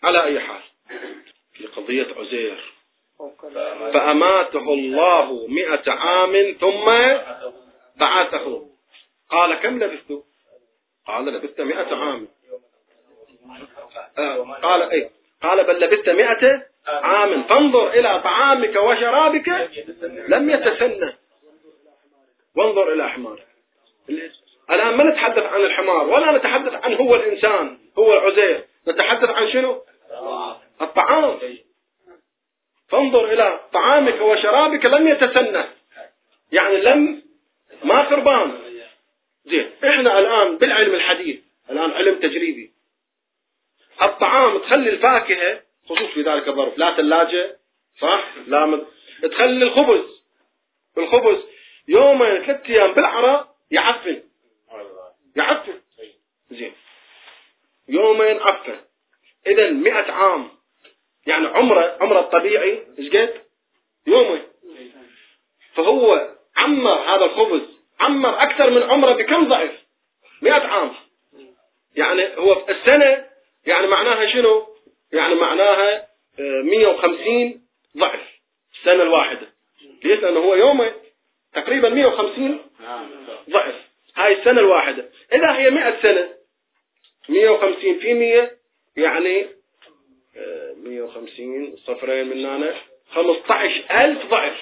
[0.03, 0.61] على أي حال.
[1.53, 2.75] في قضية عزير.
[3.93, 6.85] فأماته الله مئة عام ثم
[7.97, 8.67] بعثه.
[9.31, 10.25] قال كم لبثت؟
[11.07, 12.29] قال لبثت مئة عام.
[14.19, 14.37] آه.
[14.63, 15.11] قال اي
[15.45, 17.43] قال بل لبثت مئة عام.
[17.43, 19.49] فانظر إلى طعامك وشرابك.
[20.29, 21.13] لم يتسنى
[22.57, 23.47] وانظر إلى حمارك.
[24.71, 29.83] الآن ما نتحدث عن الحمار ولا نتحدث عن هو الإنسان هو عزير نتحدث عن شنو؟
[30.83, 31.39] الطعام.
[32.89, 35.65] فانظر إلى طعامك وشرابك لم يتسنى
[36.53, 37.23] يعني لم
[37.85, 38.53] ما خربان
[39.45, 41.41] زين إحنا الآن بالعلم الحديث
[41.71, 42.74] الآن علم تجريبي.
[44.03, 47.57] الطعام تخلي الفاكهة خصوص في ذلك الظرف لا ثلاجة
[48.01, 48.87] صح؟ لا مد...
[49.23, 50.25] تخلي الخبز.
[50.99, 51.39] الخبز
[51.89, 54.23] يومين ثلاث أيام بالعراء يعفن.
[55.37, 55.81] يعفن.
[56.51, 56.73] زين.
[57.89, 58.77] يومين عفن.
[59.47, 60.49] اذا مئة عام.
[61.27, 63.43] يعني عمره عمره الطبيعي إيش قد؟
[64.07, 64.43] يومين
[65.75, 67.63] فهو عمر هذا الخبز.
[68.01, 69.85] عمر أكثر من عمره بكم ضعف؟
[70.43, 70.93] مئة عام.
[71.97, 73.34] يعني هو السنة
[73.67, 74.67] يعني معناها شنو؟
[75.13, 76.09] يعني معناها
[76.39, 77.63] 150
[77.97, 78.21] آه، ضعف
[78.75, 79.49] السنة الواحدة
[80.05, 80.93] ليش؟ لأنه هو يومين
[81.55, 82.61] تقريبا 150
[83.51, 83.75] ضعف
[84.17, 86.29] هاي السنة الواحدة إذا هي 100 سنة
[87.29, 88.51] 150 في 100
[88.97, 89.47] يعني
[90.77, 92.75] 150 آه، صفرين من هنا
[93.15, 94.57] 15000 ضعف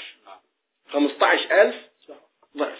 [0.92, 1.74] 15000
[2.56, 2.78] ضعف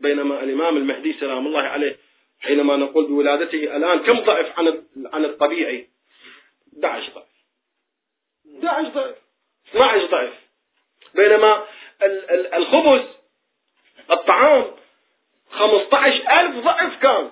[0.00, 1.96] بينما الإمام المهدي سلام الله عليه
[2.40, 5.88] حينما نقول بولادته الآن كم ضعف عن عن الطبيعي؟
[6.74, 7.26] 11 ضعف.
[8.64, 9.16] 11 ضعف.
[9.70, 10.32] 12 ضعف.
[11.14, 11.66] بينما
[12.56, 13.04] الخبز
[14.10, 14.70] الطعام
[15.50, 17.30] 15000 ضعف كان.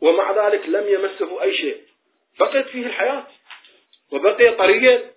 [0.00, 1.82] ومع ذلك لم يمسه أي شيء.
[2.38, 3.26] بقيت فيه الحياة.
[4.12, 5.14] وبقي طريا.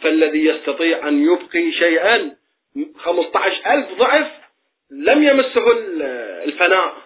[0.00, 2.36] فالذي يستطيع أن يبقي شيئا
[2.96, 4.45] 15000 ضعف
[4.90, 5.72] لم يمسه
[6.44, 6.96] الفناء.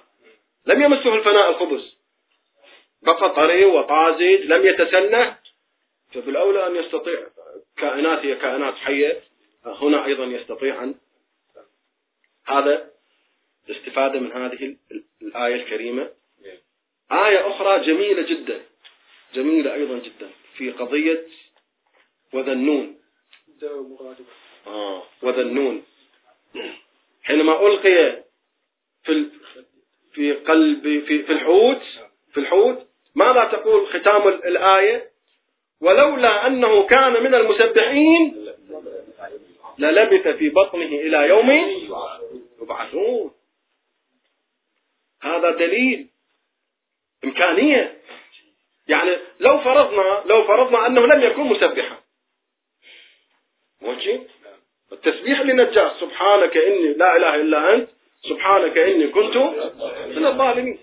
[0.66, 1.96] لم يمسه الفناء الخبز.
[3.02, 5.38] بقى طري وطازج لم يتسنه
[6.12, 7.26] فبالأولى أن يستطيع
[7.76, 9.20] كائنات هي كائنات حية.
[9.64, 10.94] هنا أيضا يستطيع أن
[12.46, 12.90] هذا
[13.68, 14.76] الاستفادة من هذه
[15.22, 16.10] الآية الكريمة.
[17.12, 18.62] آية أخرى جميلة جدا.
[19.34, 20.30] جميلة أيضا جدا.
[20.56, 21.26] في قضية
[22.32, 23.00] وذنون.
[24.66, 25.84] آه وذنون.
[27.30, 28.24] حينما ألقي
[29.04, 29.26] في
[30.12, 31.82] في قلب في في الحوت
[32.32, 35.10] في الحوت ماذا تقول ختام الآية؟
[35.80, 38.46] ولولا أنه كان من المسبحين
[39.78, 41.50] للبث في بطنه إلى يوم
[42.62, 43.34] يبعثون.
[45.22, 46.08] هذا دليل
[47.24, 48.00] إمكانية.
[48.88, 52.00] يعني لو فرضنا لو فرضنا أنه لم يكن مسبحا.
[53.80, 54.20] ماشي
[54.92, 57.88] التسبيح لنجاة سبحانك إني لا إله إلا أنت.
[58.28, 59.36] سبحانك إني كنت
[60.16, 60.78] من الظالمين.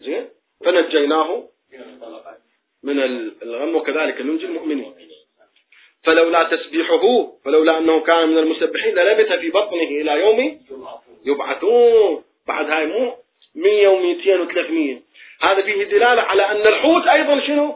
[0.00, 0.28] زين؟
[0.64, 1.48] فنجيناه
[2.82, 3.00] من
[3.42, 4.94] الغم وكذلك ننجي المؤمنين.
[6.04, 10.60] فلولا تسبيحه فلولا أنه كان من المسبحين للبث في بطنه إلى يوم
[11.26, 12.24] يبعثون.
[12.48, 13.16] بعد هاي مو
[13.54, 15.02] 100 و200 و300
[15.40, 17.74] هذا فيه دلالة على أن الحوت أيضا شنو؟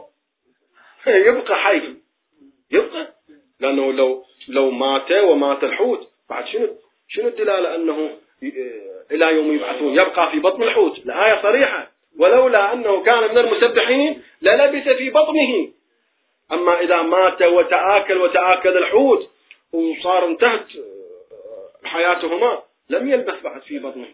[1.27, 1.95] يبقى حي.
[2.71, 3.12] يبقى
[3.63, 6.67] لأنه لو لو مات ومات الحوت بعد شنو
[7.07, 8.09] شنو الدلالة أنه
[9.11, 10.97] إلى يوم يبعثون؟ يبقى في بطن الحوت.
[10.97, 11.91] الآية صريحة.
[12.19, 15.69] ولولا أنه كان من المسبحين للبث في بطنه.
[16.51, 19.29] أما إذا مات وتآكل وتآكل الحوت
[19.73, 20.65] وصار انتهت
[21.83, 24.07] حياتهما لم يلبث بعد في بطنه.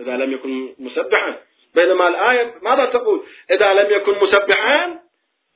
[0.00, 1.36] إذا لم يكن مسبحا.
[1.74, 4.98] بينما الآية ماذا تقول؟ إذا لم يكن مسبحا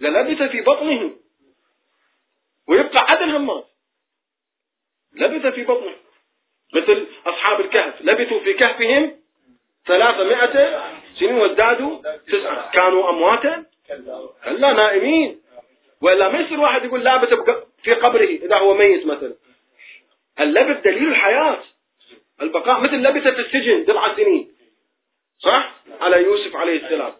[0.00, 1.11] للبث في بطنه.
[2.72, 3.66] ويبقى عدل همات
[5.12, 5.94] لبث في بطنه.
[6.74, 7.94] مثل أصحاب الكهف.
[8.00, 9.16] لبثوا في كهفهم
[9.86, 10.82] ثلاثمائة
[11.18, 12.70] سنين وازدادوا تسعة.
[12.70, 13.64] كانوا أمواتا؟
[14.44, 15.40] كلا نائمين.
[16.02, 17.28] ولا ما يصير واحد يقول لابث
[17.82, 19.34] في قبره إذا هو ميت مثلا.
[20.40, 21.58] اللبث دليل الحياة.
[22.42, 24.52] البقاء مثل لبث في السجن بضع سنين.
[25.38, 27.12] صح؟ على يوسف عليه السلام.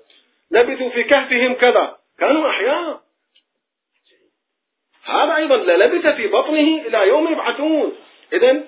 [0.51, 1.97] لبثوا في كهفهم كذا.
[2.19, 3.03] كانوا أحياء.
[5.05, 7.93] هذا أيضا لبث في بطنه إلى يوم يبعثون.
[8.33, 8.65] إذا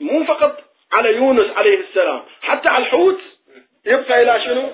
[0.00, 3.20] مو فقط على يونس عليه السلام حتى على الحوت
[3.86, 4.70] يبقى إلى شنو؟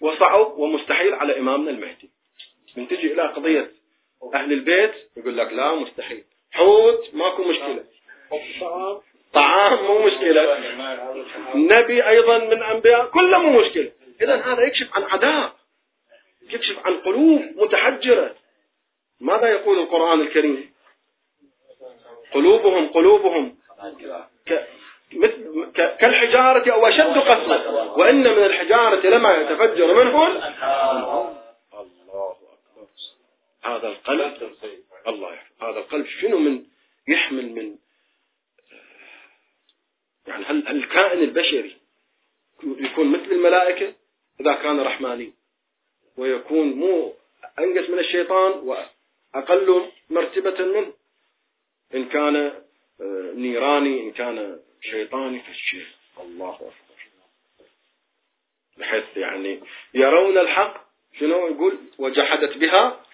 [0.00, 2.10] وصعب ومستحيل على إمامنا المهدي.
[2.76, 3.70] من تجي إلى قضية
[4.34, 6.24] أهل البيت يقول لك لا مستحيل.
[6.52, 7.84] حوت ماكو مشكلة.
[9.32, 10.58] طعام مو مشكلة.
[11.54, 13.92] نبي أيضا من أنبياء كله مو مشكلة.
[14.22, 15.52] إذا هذا يكشف عن عداء
[16.50, 18.34] يكشف عن قلوب متحجرة.
[19.22, 20.72] ماذا يقول القرآن الكريم؟
[22.34, 23.56] قلوبهم قلوبهم.
[25.74, 27.98] كالحجارة أو أشد قسوة.
[27.98, 30.26] وإن من الحجارة لما يتفجر منه
[31.80, 32.86] الله أكبر
[33.64, 34.52] هذا القلب
[35.08, 36.64] الله يحفظ هذا القلب شنو من
[37.08, 37.76] يحمل من
[40.26, 41.76] يعني هل الكائن البشري
[42.64, 43.94] يكون مثل الملائكة
[44.40, 45.32] إذا كان رحماني؟
[46.16, 47.14] ويكون مو
[47.58, 48.52] أنقص من الشيطان
[49.34, 50.92] وأقل مرتبة منه.
[51.94, 52.36] إن كان
[53.00, 55.86] آه، نيراني إن كان شيطاني فالشيء
[56.20, 56.72] الله أكبر.
[58.78, 59.60] بحيث يعني
[59.94, 60.84] يرون الحق
[61.18, 63.04] شنو يقول؟ وجحدت بها.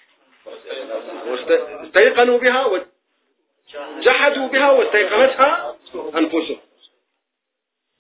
[1.27, 6.59] واستيقنوا بها وجحدوا بها واستيقنتها أنفسهم.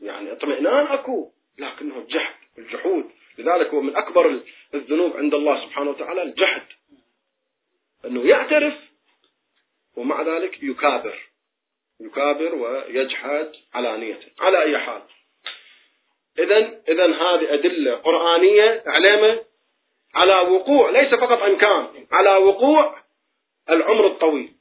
[0.00, 3.10] يعني اطمئنان أكو لكنه جحد الجحود.
[3.38, 4.40] لذلك هو من أكبر
[4.74, 6.66] الذنوب عند الله سبحانه وتعالى الجحد.
[8.05, 8.74] أنه يعترف
[9.96, 11.18] ومع ذلك يكابر.
[12.01, 15.03] يكابر ويجحد علانية على أي حال.
[16.38, 19.40] إذا إذا هذه أدلة قرآنية علامة
[20.14, 22.99] على وقوع ليس فقط إمكان على وقوع
[23.70, 24.53] العمر الطويل.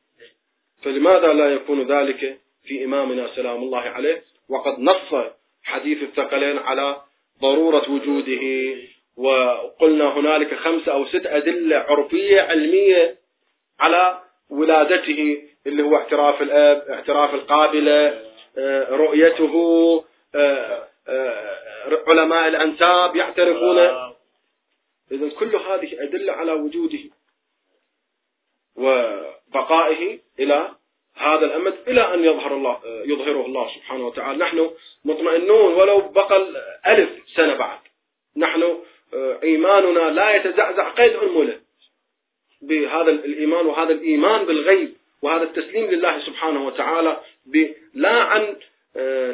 [0.84, 5.26] فلماذا لا يكون ذلك في إمامنا سلام الله عليه؟ وقد نص
[5.64, 7.02] حديث الثقلين على
[7.42, 8.76] ضرورة وجوده
[9.18, 13.18] وقلنا هنالك خمسة أو ست أدلة عرفية علمية
[13.80, 18.22] على ولادته اللي هو اعتراف الأب اعتراف القابلة
[18.58, 19.54] آه، رؤيته
[20.36, 23.78] آه، آه، علماء الأنساب يعترفون.
[25.12, 27.00] إذا كل هذه أدلة على وجوده
[28.76, 30.72] وبقائه إلى
[31.16, 34.38] هذا الأمد إلى أن يظهر الله يظهره الله سبحانه وتعالى.
[34.38, 34.72] نحن
[35.06, 36.48] مطمئنون ولو بقى
[36.88, 37.80] ألف سنة بعد.
[38.38, 38.78] نحن
[39.44, 41.67] إيماننا لا يتزعزع قيد أنمله
[42.62, 47.18] بهذا الإيمان وهذا الإيمان بالغيب وهذا التسليم لله سبحانه وتعالى
[47.94, 48.56] لا عن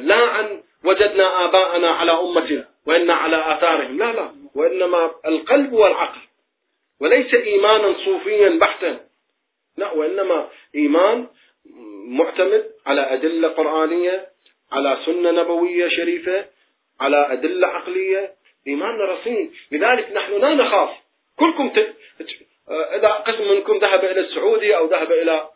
[0.01, 3.97] لا عن وجدنا آباءنا على أمة وإنا على آثارهم.
[3.97, 4.32] لا لا.
[4.55, 6.21] وإنما القلب والعقل.
[6.99, 8.99] وليس إيمانا صوفيا بحتا.
[9.78, 11.28] لا وإنما إيمان
[12.07, 14.28] معتمد على أدلة قرآنية
[14.71, 16.45] على سنة نبوية شريفة
[16.99, 18.34] على أدلة عقلية.
[18.67, 19.53] إيمان رصين.
[19.71, 20.89] لذلك نحن لا نخاف.
[21.39, 21.74] كلكم.
[22.70, 25.49] إذا قسم منكم ذهب إلى السعودية أو ذهب إلى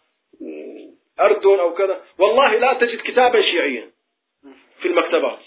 [1.19, 3.91] أردن أو كذا والله لا تجد كتابا شيعيا
[4.81, 5.39] في المكتبات.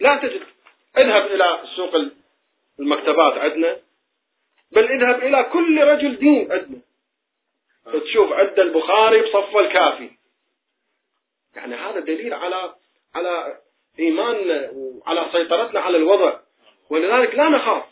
[0.00, 0.42] لا تجد.
[0.98, 1.94] اذهب إلى سوق
[2.80, 3.76] المكتبات عندنا
[4.72, 6.80] بل اذهب إلى كل رجل دين عندنا.
[8.04, 10.10] تشوف عند البخاري بصف الكافي.
[11.56, 12.74] يعني هذا دليل على
[13.14, 13.58] على
[13.98, 16.40] إيماننا وعلى سيطرتنا على الوضع.
[16.90, 17.84] ولذلك لا نخاف.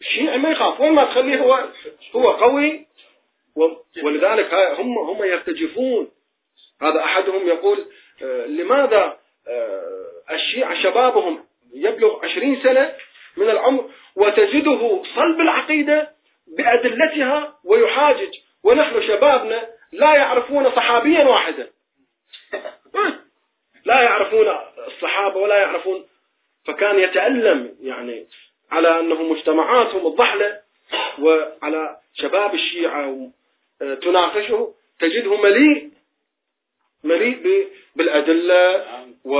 [0.00, 0.80] الشيعي ما يخاف.
[0.80, 1.68] وين ما تخليه هو
[2.16, 2.86] هو قوي.
[4.02, 6.10] ولذلك هم هم يرتجفون.
[6.82, 7.86] هذا أحدهم يقول
[8.22, 9.18] آه، لماذا
[9.48, 11.44] آه، الشيعة شبابهم
[11.74, 12.92] يبلغ عشرين سنة
[13.36, 16.10] من العمر وتجده صلب العقيدة
[16.46, 18.34] بأدلتها ويحاجج.
[18.64, 21.70] ونحن شبابنا لا يعرفون صحابيا واحدا.
[23.86, 24.46] لا يعرفون
[24.86, 26.06] الصحابة ولا يعرفون.
[26.66, 28.26] فكان يتألم يعني.
[28.70, 30.60] على أنه مجتمعاتهم الضحلة
[31.18, 33.30] وعلى شباب الشيعة
[33.80, 35.90] تناقشه تجده مليء
[37.04, 38.86] مليء بالأدلة
[39.24, 39.34] و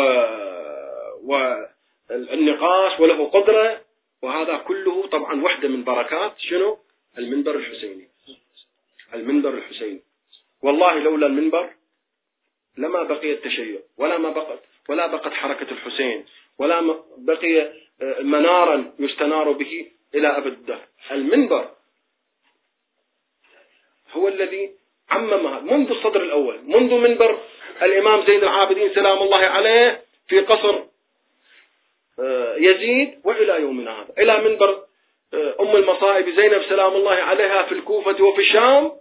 [2.11, 3.81] والنقاش وله قدرة
[4.23, 6.79] وهذا كله طبعا وحدة من بركات شنو؟
[7.19, 8.09] المنبر الحسيني.
[9.15, 10.03] المنبر الحسيني.
[10.63, 11.71] والله لولا المنبر
[12.79, 14.63] لما بقي التشيع ولا ما بقت.
[14.89, 16.25] ولا بقت حركة الحسين
[16.59, 17.73] ولا بقي
[18.03, 20.87] آه، منارا يستنار به إلى أبد الدهر.
[21.11, 21.69] المنبر
[24.13, 24.71] هو الذي
[25.11, 27.39] عممها منذ الصدر الأول منذ منبر
[27.83, 30.83] الإمام زين العابدين سلام الله عليه في قصر
[32.19, 34.15] آه، يزيد وإلى يومنا هذا.
[34.19, 34.83] إلى منبر
[35.35, 38.93] آه، أم المصائب زينب سلام الله عليها في الكوفة وفي الشام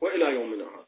[0.00, 0.84] وإلى يومنا هذا.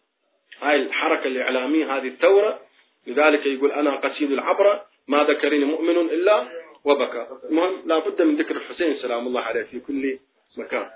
[0.60, 2.60] هاي الحركة الإعلامية هذه الثورة
[3.06, 6.48] لذلك يقول أنا قسيد العبرة ما ذكرني مؤمن إلا
[6.84, 7.26] وبكى.
[7.44, 10.18] المهم لا بد من ذكر الحسين سلام الله عليه في كل
[10.56, 10.90] مكان.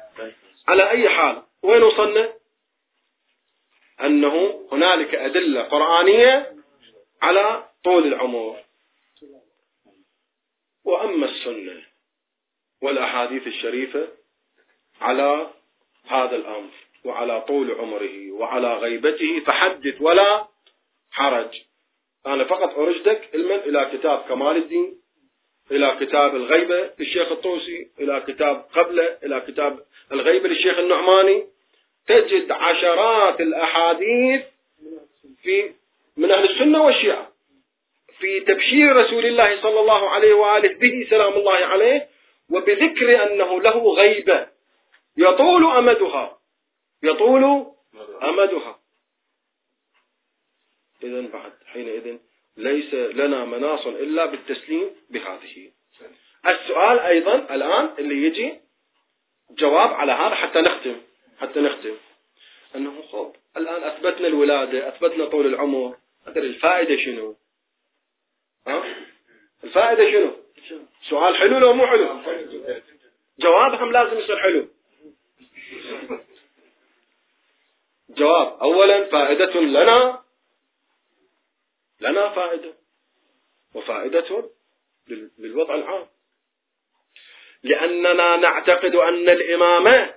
[0.68, 2.32] على أي حال وين وصلنا؟
[4.00, 6.52] أنه هنالك أدلة قرآنية
[7.22, 8.57] على طول العمر.
[10.84, 11.82] وأما السنة
[12.82, 14.09] والأحاديث الشريفة
[15.00, 15.50] على
[16.07, 16.70] هذا الأمر
[17.04, 20.48] وعلى طول عمره وعلى غيبته فحدث ولا
[21.11, 21.65] حرج.
[22.26, 25.00] أنا فقط أرشدك علما إلى كتاب كمال الدين
[25.70, 29.78] إلى كتاب الغيبة للشيخ الطوسي إلى كتاب قبله إلى كتاب
[30.12, 31.46] الغيبة للشيخ النعماني.
[32.06, 34.42] تجد عشرات الأحاديث
[35.42, 35.72] في
[36.16, 37.32] من أهل السنة والشيعة.
[38.18, 42.08] في تبشير رسول الله صلى الله عليه وآله به سلام الله عليه
[42.50, 44.46] وبذكر أنه له غيبة
[45.16, 46.38] يطول أمدها
[47.02, 47.66] يطول
[48.22, 48.75] أمدها.
[51.07, 52.16] إذا بعد حينئذ
[52.57, 55.70] ليس لنا مناص إلا بالتسليم بهذه.
[56.46, 58.61] السؤال أيضا الآن اللي يجي
[59.50, 60.96] جواب على هذا حتى نختم
[61.40, 61.96] حتى نختم.
[62.74, 65.96] أنه خب الآن أثبتنا الولادة أثبتنا طول العمر
[66.26, 67.36] أدري الفائدة شنو؟
[68.66, 68.84] ها؟
[69.64, 70.30] الفائدة شنو؟
[71.09, 72.20] سؤال حلو لو مو حلو؟
[73.38, 74.68] جوابهم لازم يصير حلو.
[78.11, 80.25] جواب أولا فائدة لنا
[82.01, 82.74] لنا فائدة
[83.74, 84.51] وفائدة
[85.38, 86.07] للوضع العام.
[87.62, 90.14] لأننا نعتقد أن الإمامة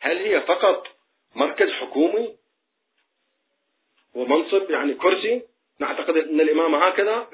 [0.00, 0.86] هل هي فقط
[1.34, 2.36] مركز حكومي
[4.14, 5.42] ومنصب يعني كرسي؟
[5.78, 7.28] نعتقد أن الإمامة هكذا؟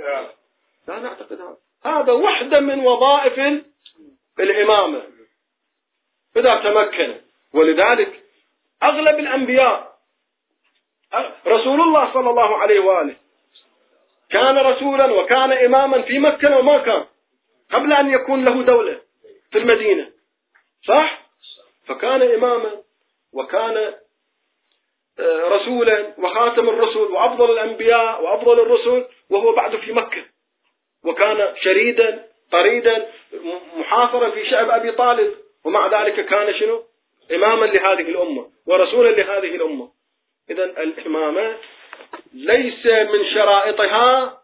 [0.88, 1.00] لا.
[1.00, 1.56] نعتقد هذا.
[1.84, 3.64] هذا وحدة من وظائف
[4.40, 5.02] الإمامة.
[6.36, 7.20] إذا تمكن.
[7.52, 8.22] ولذلك
[8.82, 9.96] أغلب الأنبياء
[11.46, 13.16] رسول الله صلى الله عليه وآله
[14.30, 17.04] كان رسولا وكان إماما في مكة وما كان
[17.72, 19.00] قبل أن يكون له دولة
[19.52, 20.10] في المدينة.
[20.88, 21.26] صح؟
[21.86, 22.70] فكان إماما
[23.32, 23.94] وكان
[25.18, 30.24] آه، رسولا وخاتم الرسل وأفضل الأنبياء وأفضل الرسل وهو بعد في مكة.
[31.04, 33.10] وكان شريدا طريدا
[33.76, 35.34] محاصرا في شعب أبي طالب.
[35.64, 36.82] ومع ذلك كان شنو؟
[37.34, 39.88] إماما لهذه الأمة ورسولا لهذه الأمة.
[40.50, 41.56] إذا الإمامة
[42.36, 44.38] ليس من شرائطها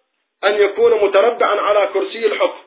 [0.44, 2.58] أن يكون متربعا على كرسي الحكم.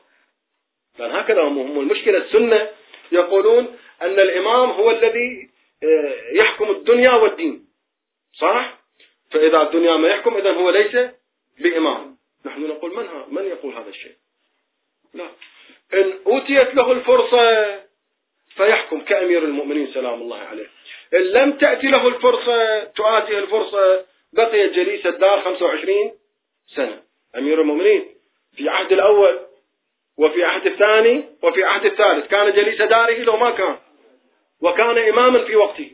[0.98, 2.70] لأن هكذا هم المشكلة السنة
[3.12, 5.50] يقولون أن الإمام هو الذي
[5.82, 7.66] آه، يحكم الدنيا والدين.
[8.38, 8.78] صح؟
[9.30, 11.10] فإذا الدنيا ما يحكم إذا هو ليس
[11.58, 12.16] بإمام.
[12.46, 14.14] نحن نقول من, من يقول هذا الشيء؟
[15.14, 15.26] لا.
[15.94, 17.74] إن أوتيت له الفرصة
[18.56, 20.66] فيحكم كأمير المؤمنين سلام الله عليه.
[21.14, 26.12] إن لم تأتي له الفرصة تؤاتي الفرصة بقي جليس الدار 25
[26.74, 27.02] سنة.
[27.38, 28.06] أمير المؤمنين
[28.56, 29.40] في عهد الأول
[30.18, 32.26] وفي عهد الثاني وفي عهد الثالث.
[32.26, 33.76] كان جليس داره لو ما كان
[34.60, 35.90] وكان إماما في وقته.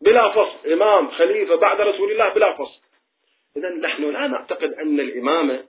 [0.00, 2.80] بلا فصل إمام خليفة بعد رسول الله بلا فصل.
[3.56, 5.64] إذا نحن لا نعتقد أن الإمامة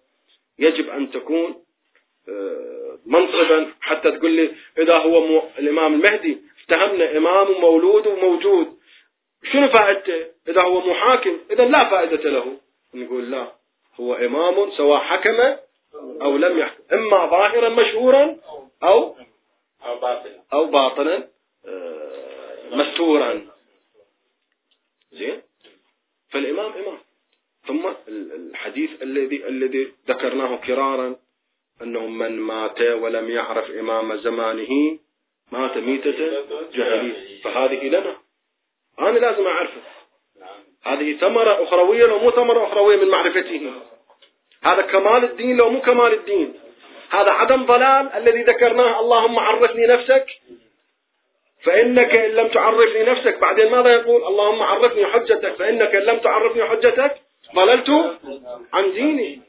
[0.59, 1.63] يجب أن تكون
[2.29, 3.73] آه، منصبا.
[3.81, 8.76] حتى تقول لي إذا هو الإمام المهدي افتهمنا إمام مولود وموجود.
[9.43, 12.57] شنو فائدته إذا هو محاكم إذا لا فائدة له.
[12.93, 13.51] نقول لا
[13.99, 15.57] هو إمام سواء حكم
[16.21, 16.83] أو لم يحكم.
[16.93, 18.37] إما ظاهرا مشهورا
[18.83, 19.15] أو
[20.53, 21.27] أو باطنا
[21.65, 23.47] آه، مستورا.
[25.11, 25.41] زين؟
[26.29, 26.97] فالإمام إمام.
[27.67, 31.15] ثم الحديث الذي الذي ذكرناه كرارا
[31.81, 34.99] أنه من مات ولم يعرف إمام زمانه
[35.51, 36.19] مات ميتة
[36.73, 37.41] جاهلية.
[37.43, 38.26] فهذه لنا
[38.99, 39.81] أنا لازم أعرفه.
[40.83, 43.71] هذه ثمرة أخروية لو مو ثمرة أخروية من معرفته.
[44.63, 46.53] هذا كمال الدين لو مو كمال الدين.
[47.09, 48.99] هذا عدم ضلال الذي ذكرناه.
[48.99, 50.25] اللهم عرفني نفسك.
[51.63, 55.55] فإنك إن لم تعرفني نفسك بعدين ماذا يقول؟ اللهم عرفني حجتك.
[55.55, 57.15] فإنك إن لم تعرفني حجتك
[57.55, 57.89] ضللت
[58.73, 59.41] عن ديني.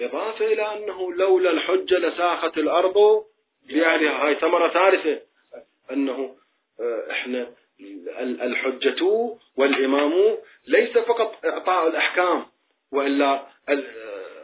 [0.00, 3.24] إضافة إلى أنه لولا الحجة لساخت الأرض
[3.68, 4.26] بأهلها.
[4.26, 5.20] هاي ثمرة ثالثة.
[5.92, 6.36] أنه
[6.80, 7.46] آه، إحنا
[8.18, 9.04] الحجة
[9.56, 12.46] والإمام ليس فقط إعطاء الأحكام
[12.92, 13.46] وإلا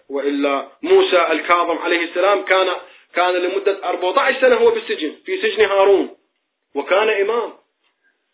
[0.09, 2.77] وإلا موسى الكاظم عليه السلام كان
[3.15, 6.17] كان لمدة 14 سنة هو بالسجن في سجن هارون
[6.75, 7.53] وكان إمام.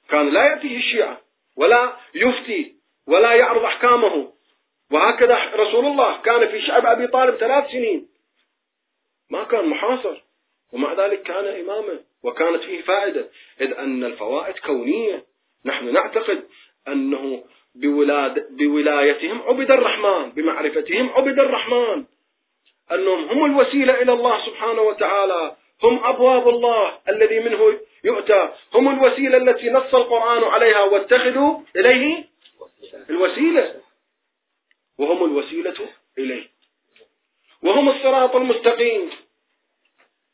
[0.09, 1.20] كان لا يأتيه الشيعة
[1.57, 2.74] ولا يفتي
[3.07, 4.32] ولا يعرض أحكامه.
[4.92, 8.09] وهكذا رسول الله كان في شعب أبي طالب ثلاث سنين.
[9.30, 10.22] ما كان محاصر
[10.72, 12.00] ومع ذلك كان إماما.
[12.24, 13.28] وكانت فيه فائدة
[13.60, 15.24] إذ أن الفوائد كونية.
[15.64, 16.44] نحن نعتقد
[16.88, 17.44] أنه
[17.74, 22.04] بولاد بولايتهم عبد الرحمن بمعرفتهم عبد الرحمن.
[22.92, 25.56] أنهم هم الوسيلة إلى الله سبحانه وتعالى.
[25.82, 28.52] هم أبواب الله الذي منه يؤتى.
[28.74, 32.24] هم الوسيلة التي نص القرآن عليها واتخذوا إليه
[33.10, 33.80] الوسيلة.
[34.98, 36.48] وهم الوسيلة إليه.
[37.62, 39.10] وهم الصراط المستقيم.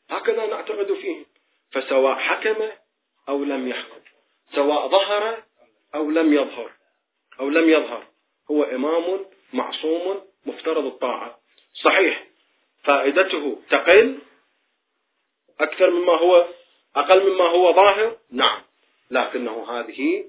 [0.09, 1.25] هكذا نعتقد فيهم
[1.71, 2.69] فسواء حكم
[3.29, 3.99] أو لم يحكم.
[4.55, 5.43] سواء ظهر
[5.95, 6.71] أو لم يظهر.
[7.39, 8.03] أو لم يظهر.
[8.51, 11.39] هو إمام معصوم مفترض الطاعة.
[11.83, 12.23] صحيح.
[12.83, 14.19] فائدته تقل
[15.59, 16.47] أكثر مما هو
[16.95, 18.61] أقل مما هو ظاهر؟ نعم.
[19.11, 20.25] لكنه هذه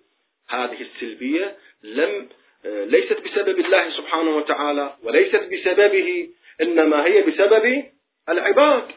[0.49, 2.29] هذه السلبية لم
[2.65, 6.31] ليست بسبب الله سبحانه وتعالى وليست بسببه
[6.61, 7.91] إنما هي بسبب
[8.29, 8.93] العباد.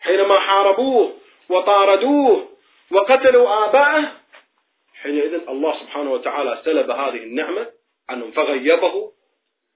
[0.00, 1.16] حينما حاربوه
[1.50, 2.48] وطاردوه
[2.90, 4.12] وقتلوا آباءه.
[5.02, 7.66] حينئذ الله سبحانه وتعالى سلب هذه النعمة
[8.08, 9.12] عنهم فغيبه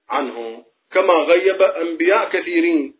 [0.09, 2.95] عنهم كما غيب أنبياء كثيرين.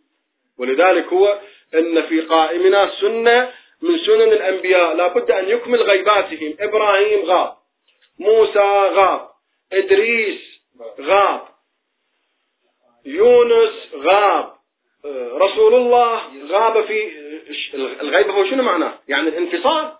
[0.59, 1.39] ولذلك هو
[1.73, 3.51] إن في قائمنا سنة
[3.81, 4.93] من سنن الأنبياء.
[4.95, 6.55] لابد أن يكمل غيباتهم.
[6.59, 7.53] إبراهيم غاب
[8.19, 9.29] موسى غاب
[9.73, 10.41] إدريس
[11.01, 11.41] غاب
[13.05, 14.55] يونس غاب
[15.35, 17.24] رسول الله غاب في
[17.73, 19.93] الغيبة هو شنو معناه؟ يعني الانفصال.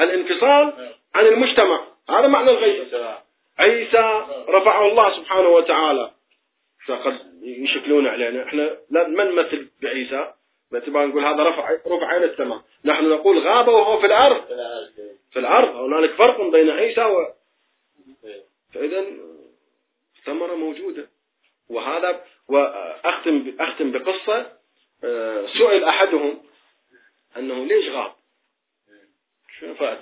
[0.00, 0.72] الانفصال
[1.14, 1.86] عن المجتمع.
[2.10, 3.18] هذا معنى الغيبة
[3.58, 6.10] عيسى رفعه الله سبحانه وتعالى.
[6.86, 8.42] فقد يشكلون علينا.
[8.42, 10.32] إحنا ما نمثل بعيسى.
[10.72, 12.62] باعتبار نقول هذا رفع رفع عين السماء.
[12.84, 14.44] نحن نقول غاب وهو في الأرض.
[15.32, 15.76] في الأرض.
[15.76, 17.26] هنالك فرق بين عيسى و
[18.74, 19.04] فإذا
[20.24, 21.08] ثمره موجودة.
[21.70, 24.56] وهذا وأختم أختم بقصة.
[25.04, 26.42] آه، سئل أحدهم
[27.36, 28.12] انه ليش غاب؟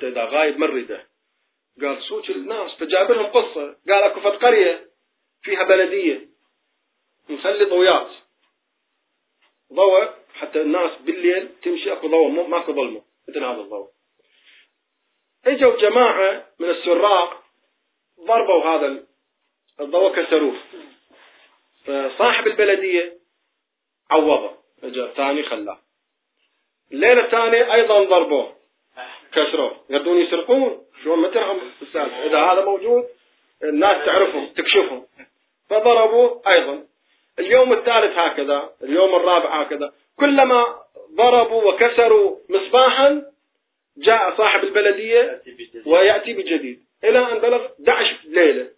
[0.05, 1.07] فانت اذا غايب مرده
[1.82, 3.76] قال صوت الناس فجاب لهم قصة.
[3.88, 4.90] قال أكو فت قرية
[5.42, 6.28] فيها بلدية.
[7.30, 8.11] نخلي ضويات
[9.72, 13.02] ضوء حتى الناس بالليل تمشي أكو ضوء ماكو ظلمة.
[13.28, 13.88] مثل هذا الضوء.
[15.46, 17.44] إجوا جماعة من السراق
[18.20, 19.07] ضربوا هذا
[19.80, 20.57] الضوء كسروه.
[21.84, 23.18] فصاحب البلدية
[24.11, 24.57] عوضه.
[24.82, 25.78] اجى ثاني خلاه.
[26.92, 28.63] الليلة الثانية أيضا ضربوه.
[29.35, 33.05] كسروه يردون يسرقون شلون ما ترهم السالفه إذا هذا موجود
[33.64, 35.07] الناس تعرفهم تكشفهم.
[35.70, 36.85] فضربوه أيضا.
[37.39, 39.93] اليوم الثالث هكذا اليوم الرابع هكذا.
[40.18, 40.66] كلما
[41.14, 43.22] ضربوا وكسروا مصباحا
[43.97, 45.43] جاء صاحب البلدية
[45.87, 46.80] ويأتي بجديد.
[47.05, 48.68] إلى أن بلغ 11 ليلة.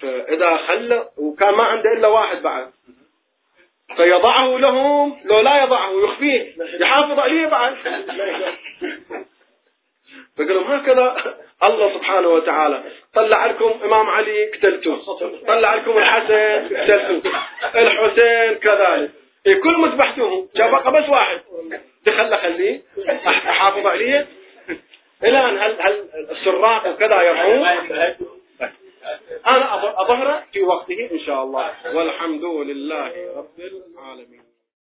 [0.00, 2.70] فإذا خلى وكان ما عنده إلا واحد بعد.
[3.96, 6.52] فيضعه لهم لو لا يضعه يخفيه.
[6.80, 7.74] يحافظ عليه بعد.
[10.36, 11.34] فقال لهم هكذا
[11.64, 12.82] الله سبحانه وتعالى.
[13.14, 15.00] طلع لكم إمام علي قتلتم
[15.46, 17.32] طلع لكم الحسن قتلتم
[17.74, 19.10] الحسين كذلك.
[19.46, 21.40] إيه كل مذبحتوهم جاب بس واحد.
[22.06, 22.80] دخل خليه
[23.26, 24.26] أحافظ عليه.
[25.24, 27.68] إلى ان هل هل السراق وكذا يرمون
[29.52, 31.96] أنا اظهره في وقته إن شاء الله.
[31.96, 34.49] والحمد لله رب العالمين.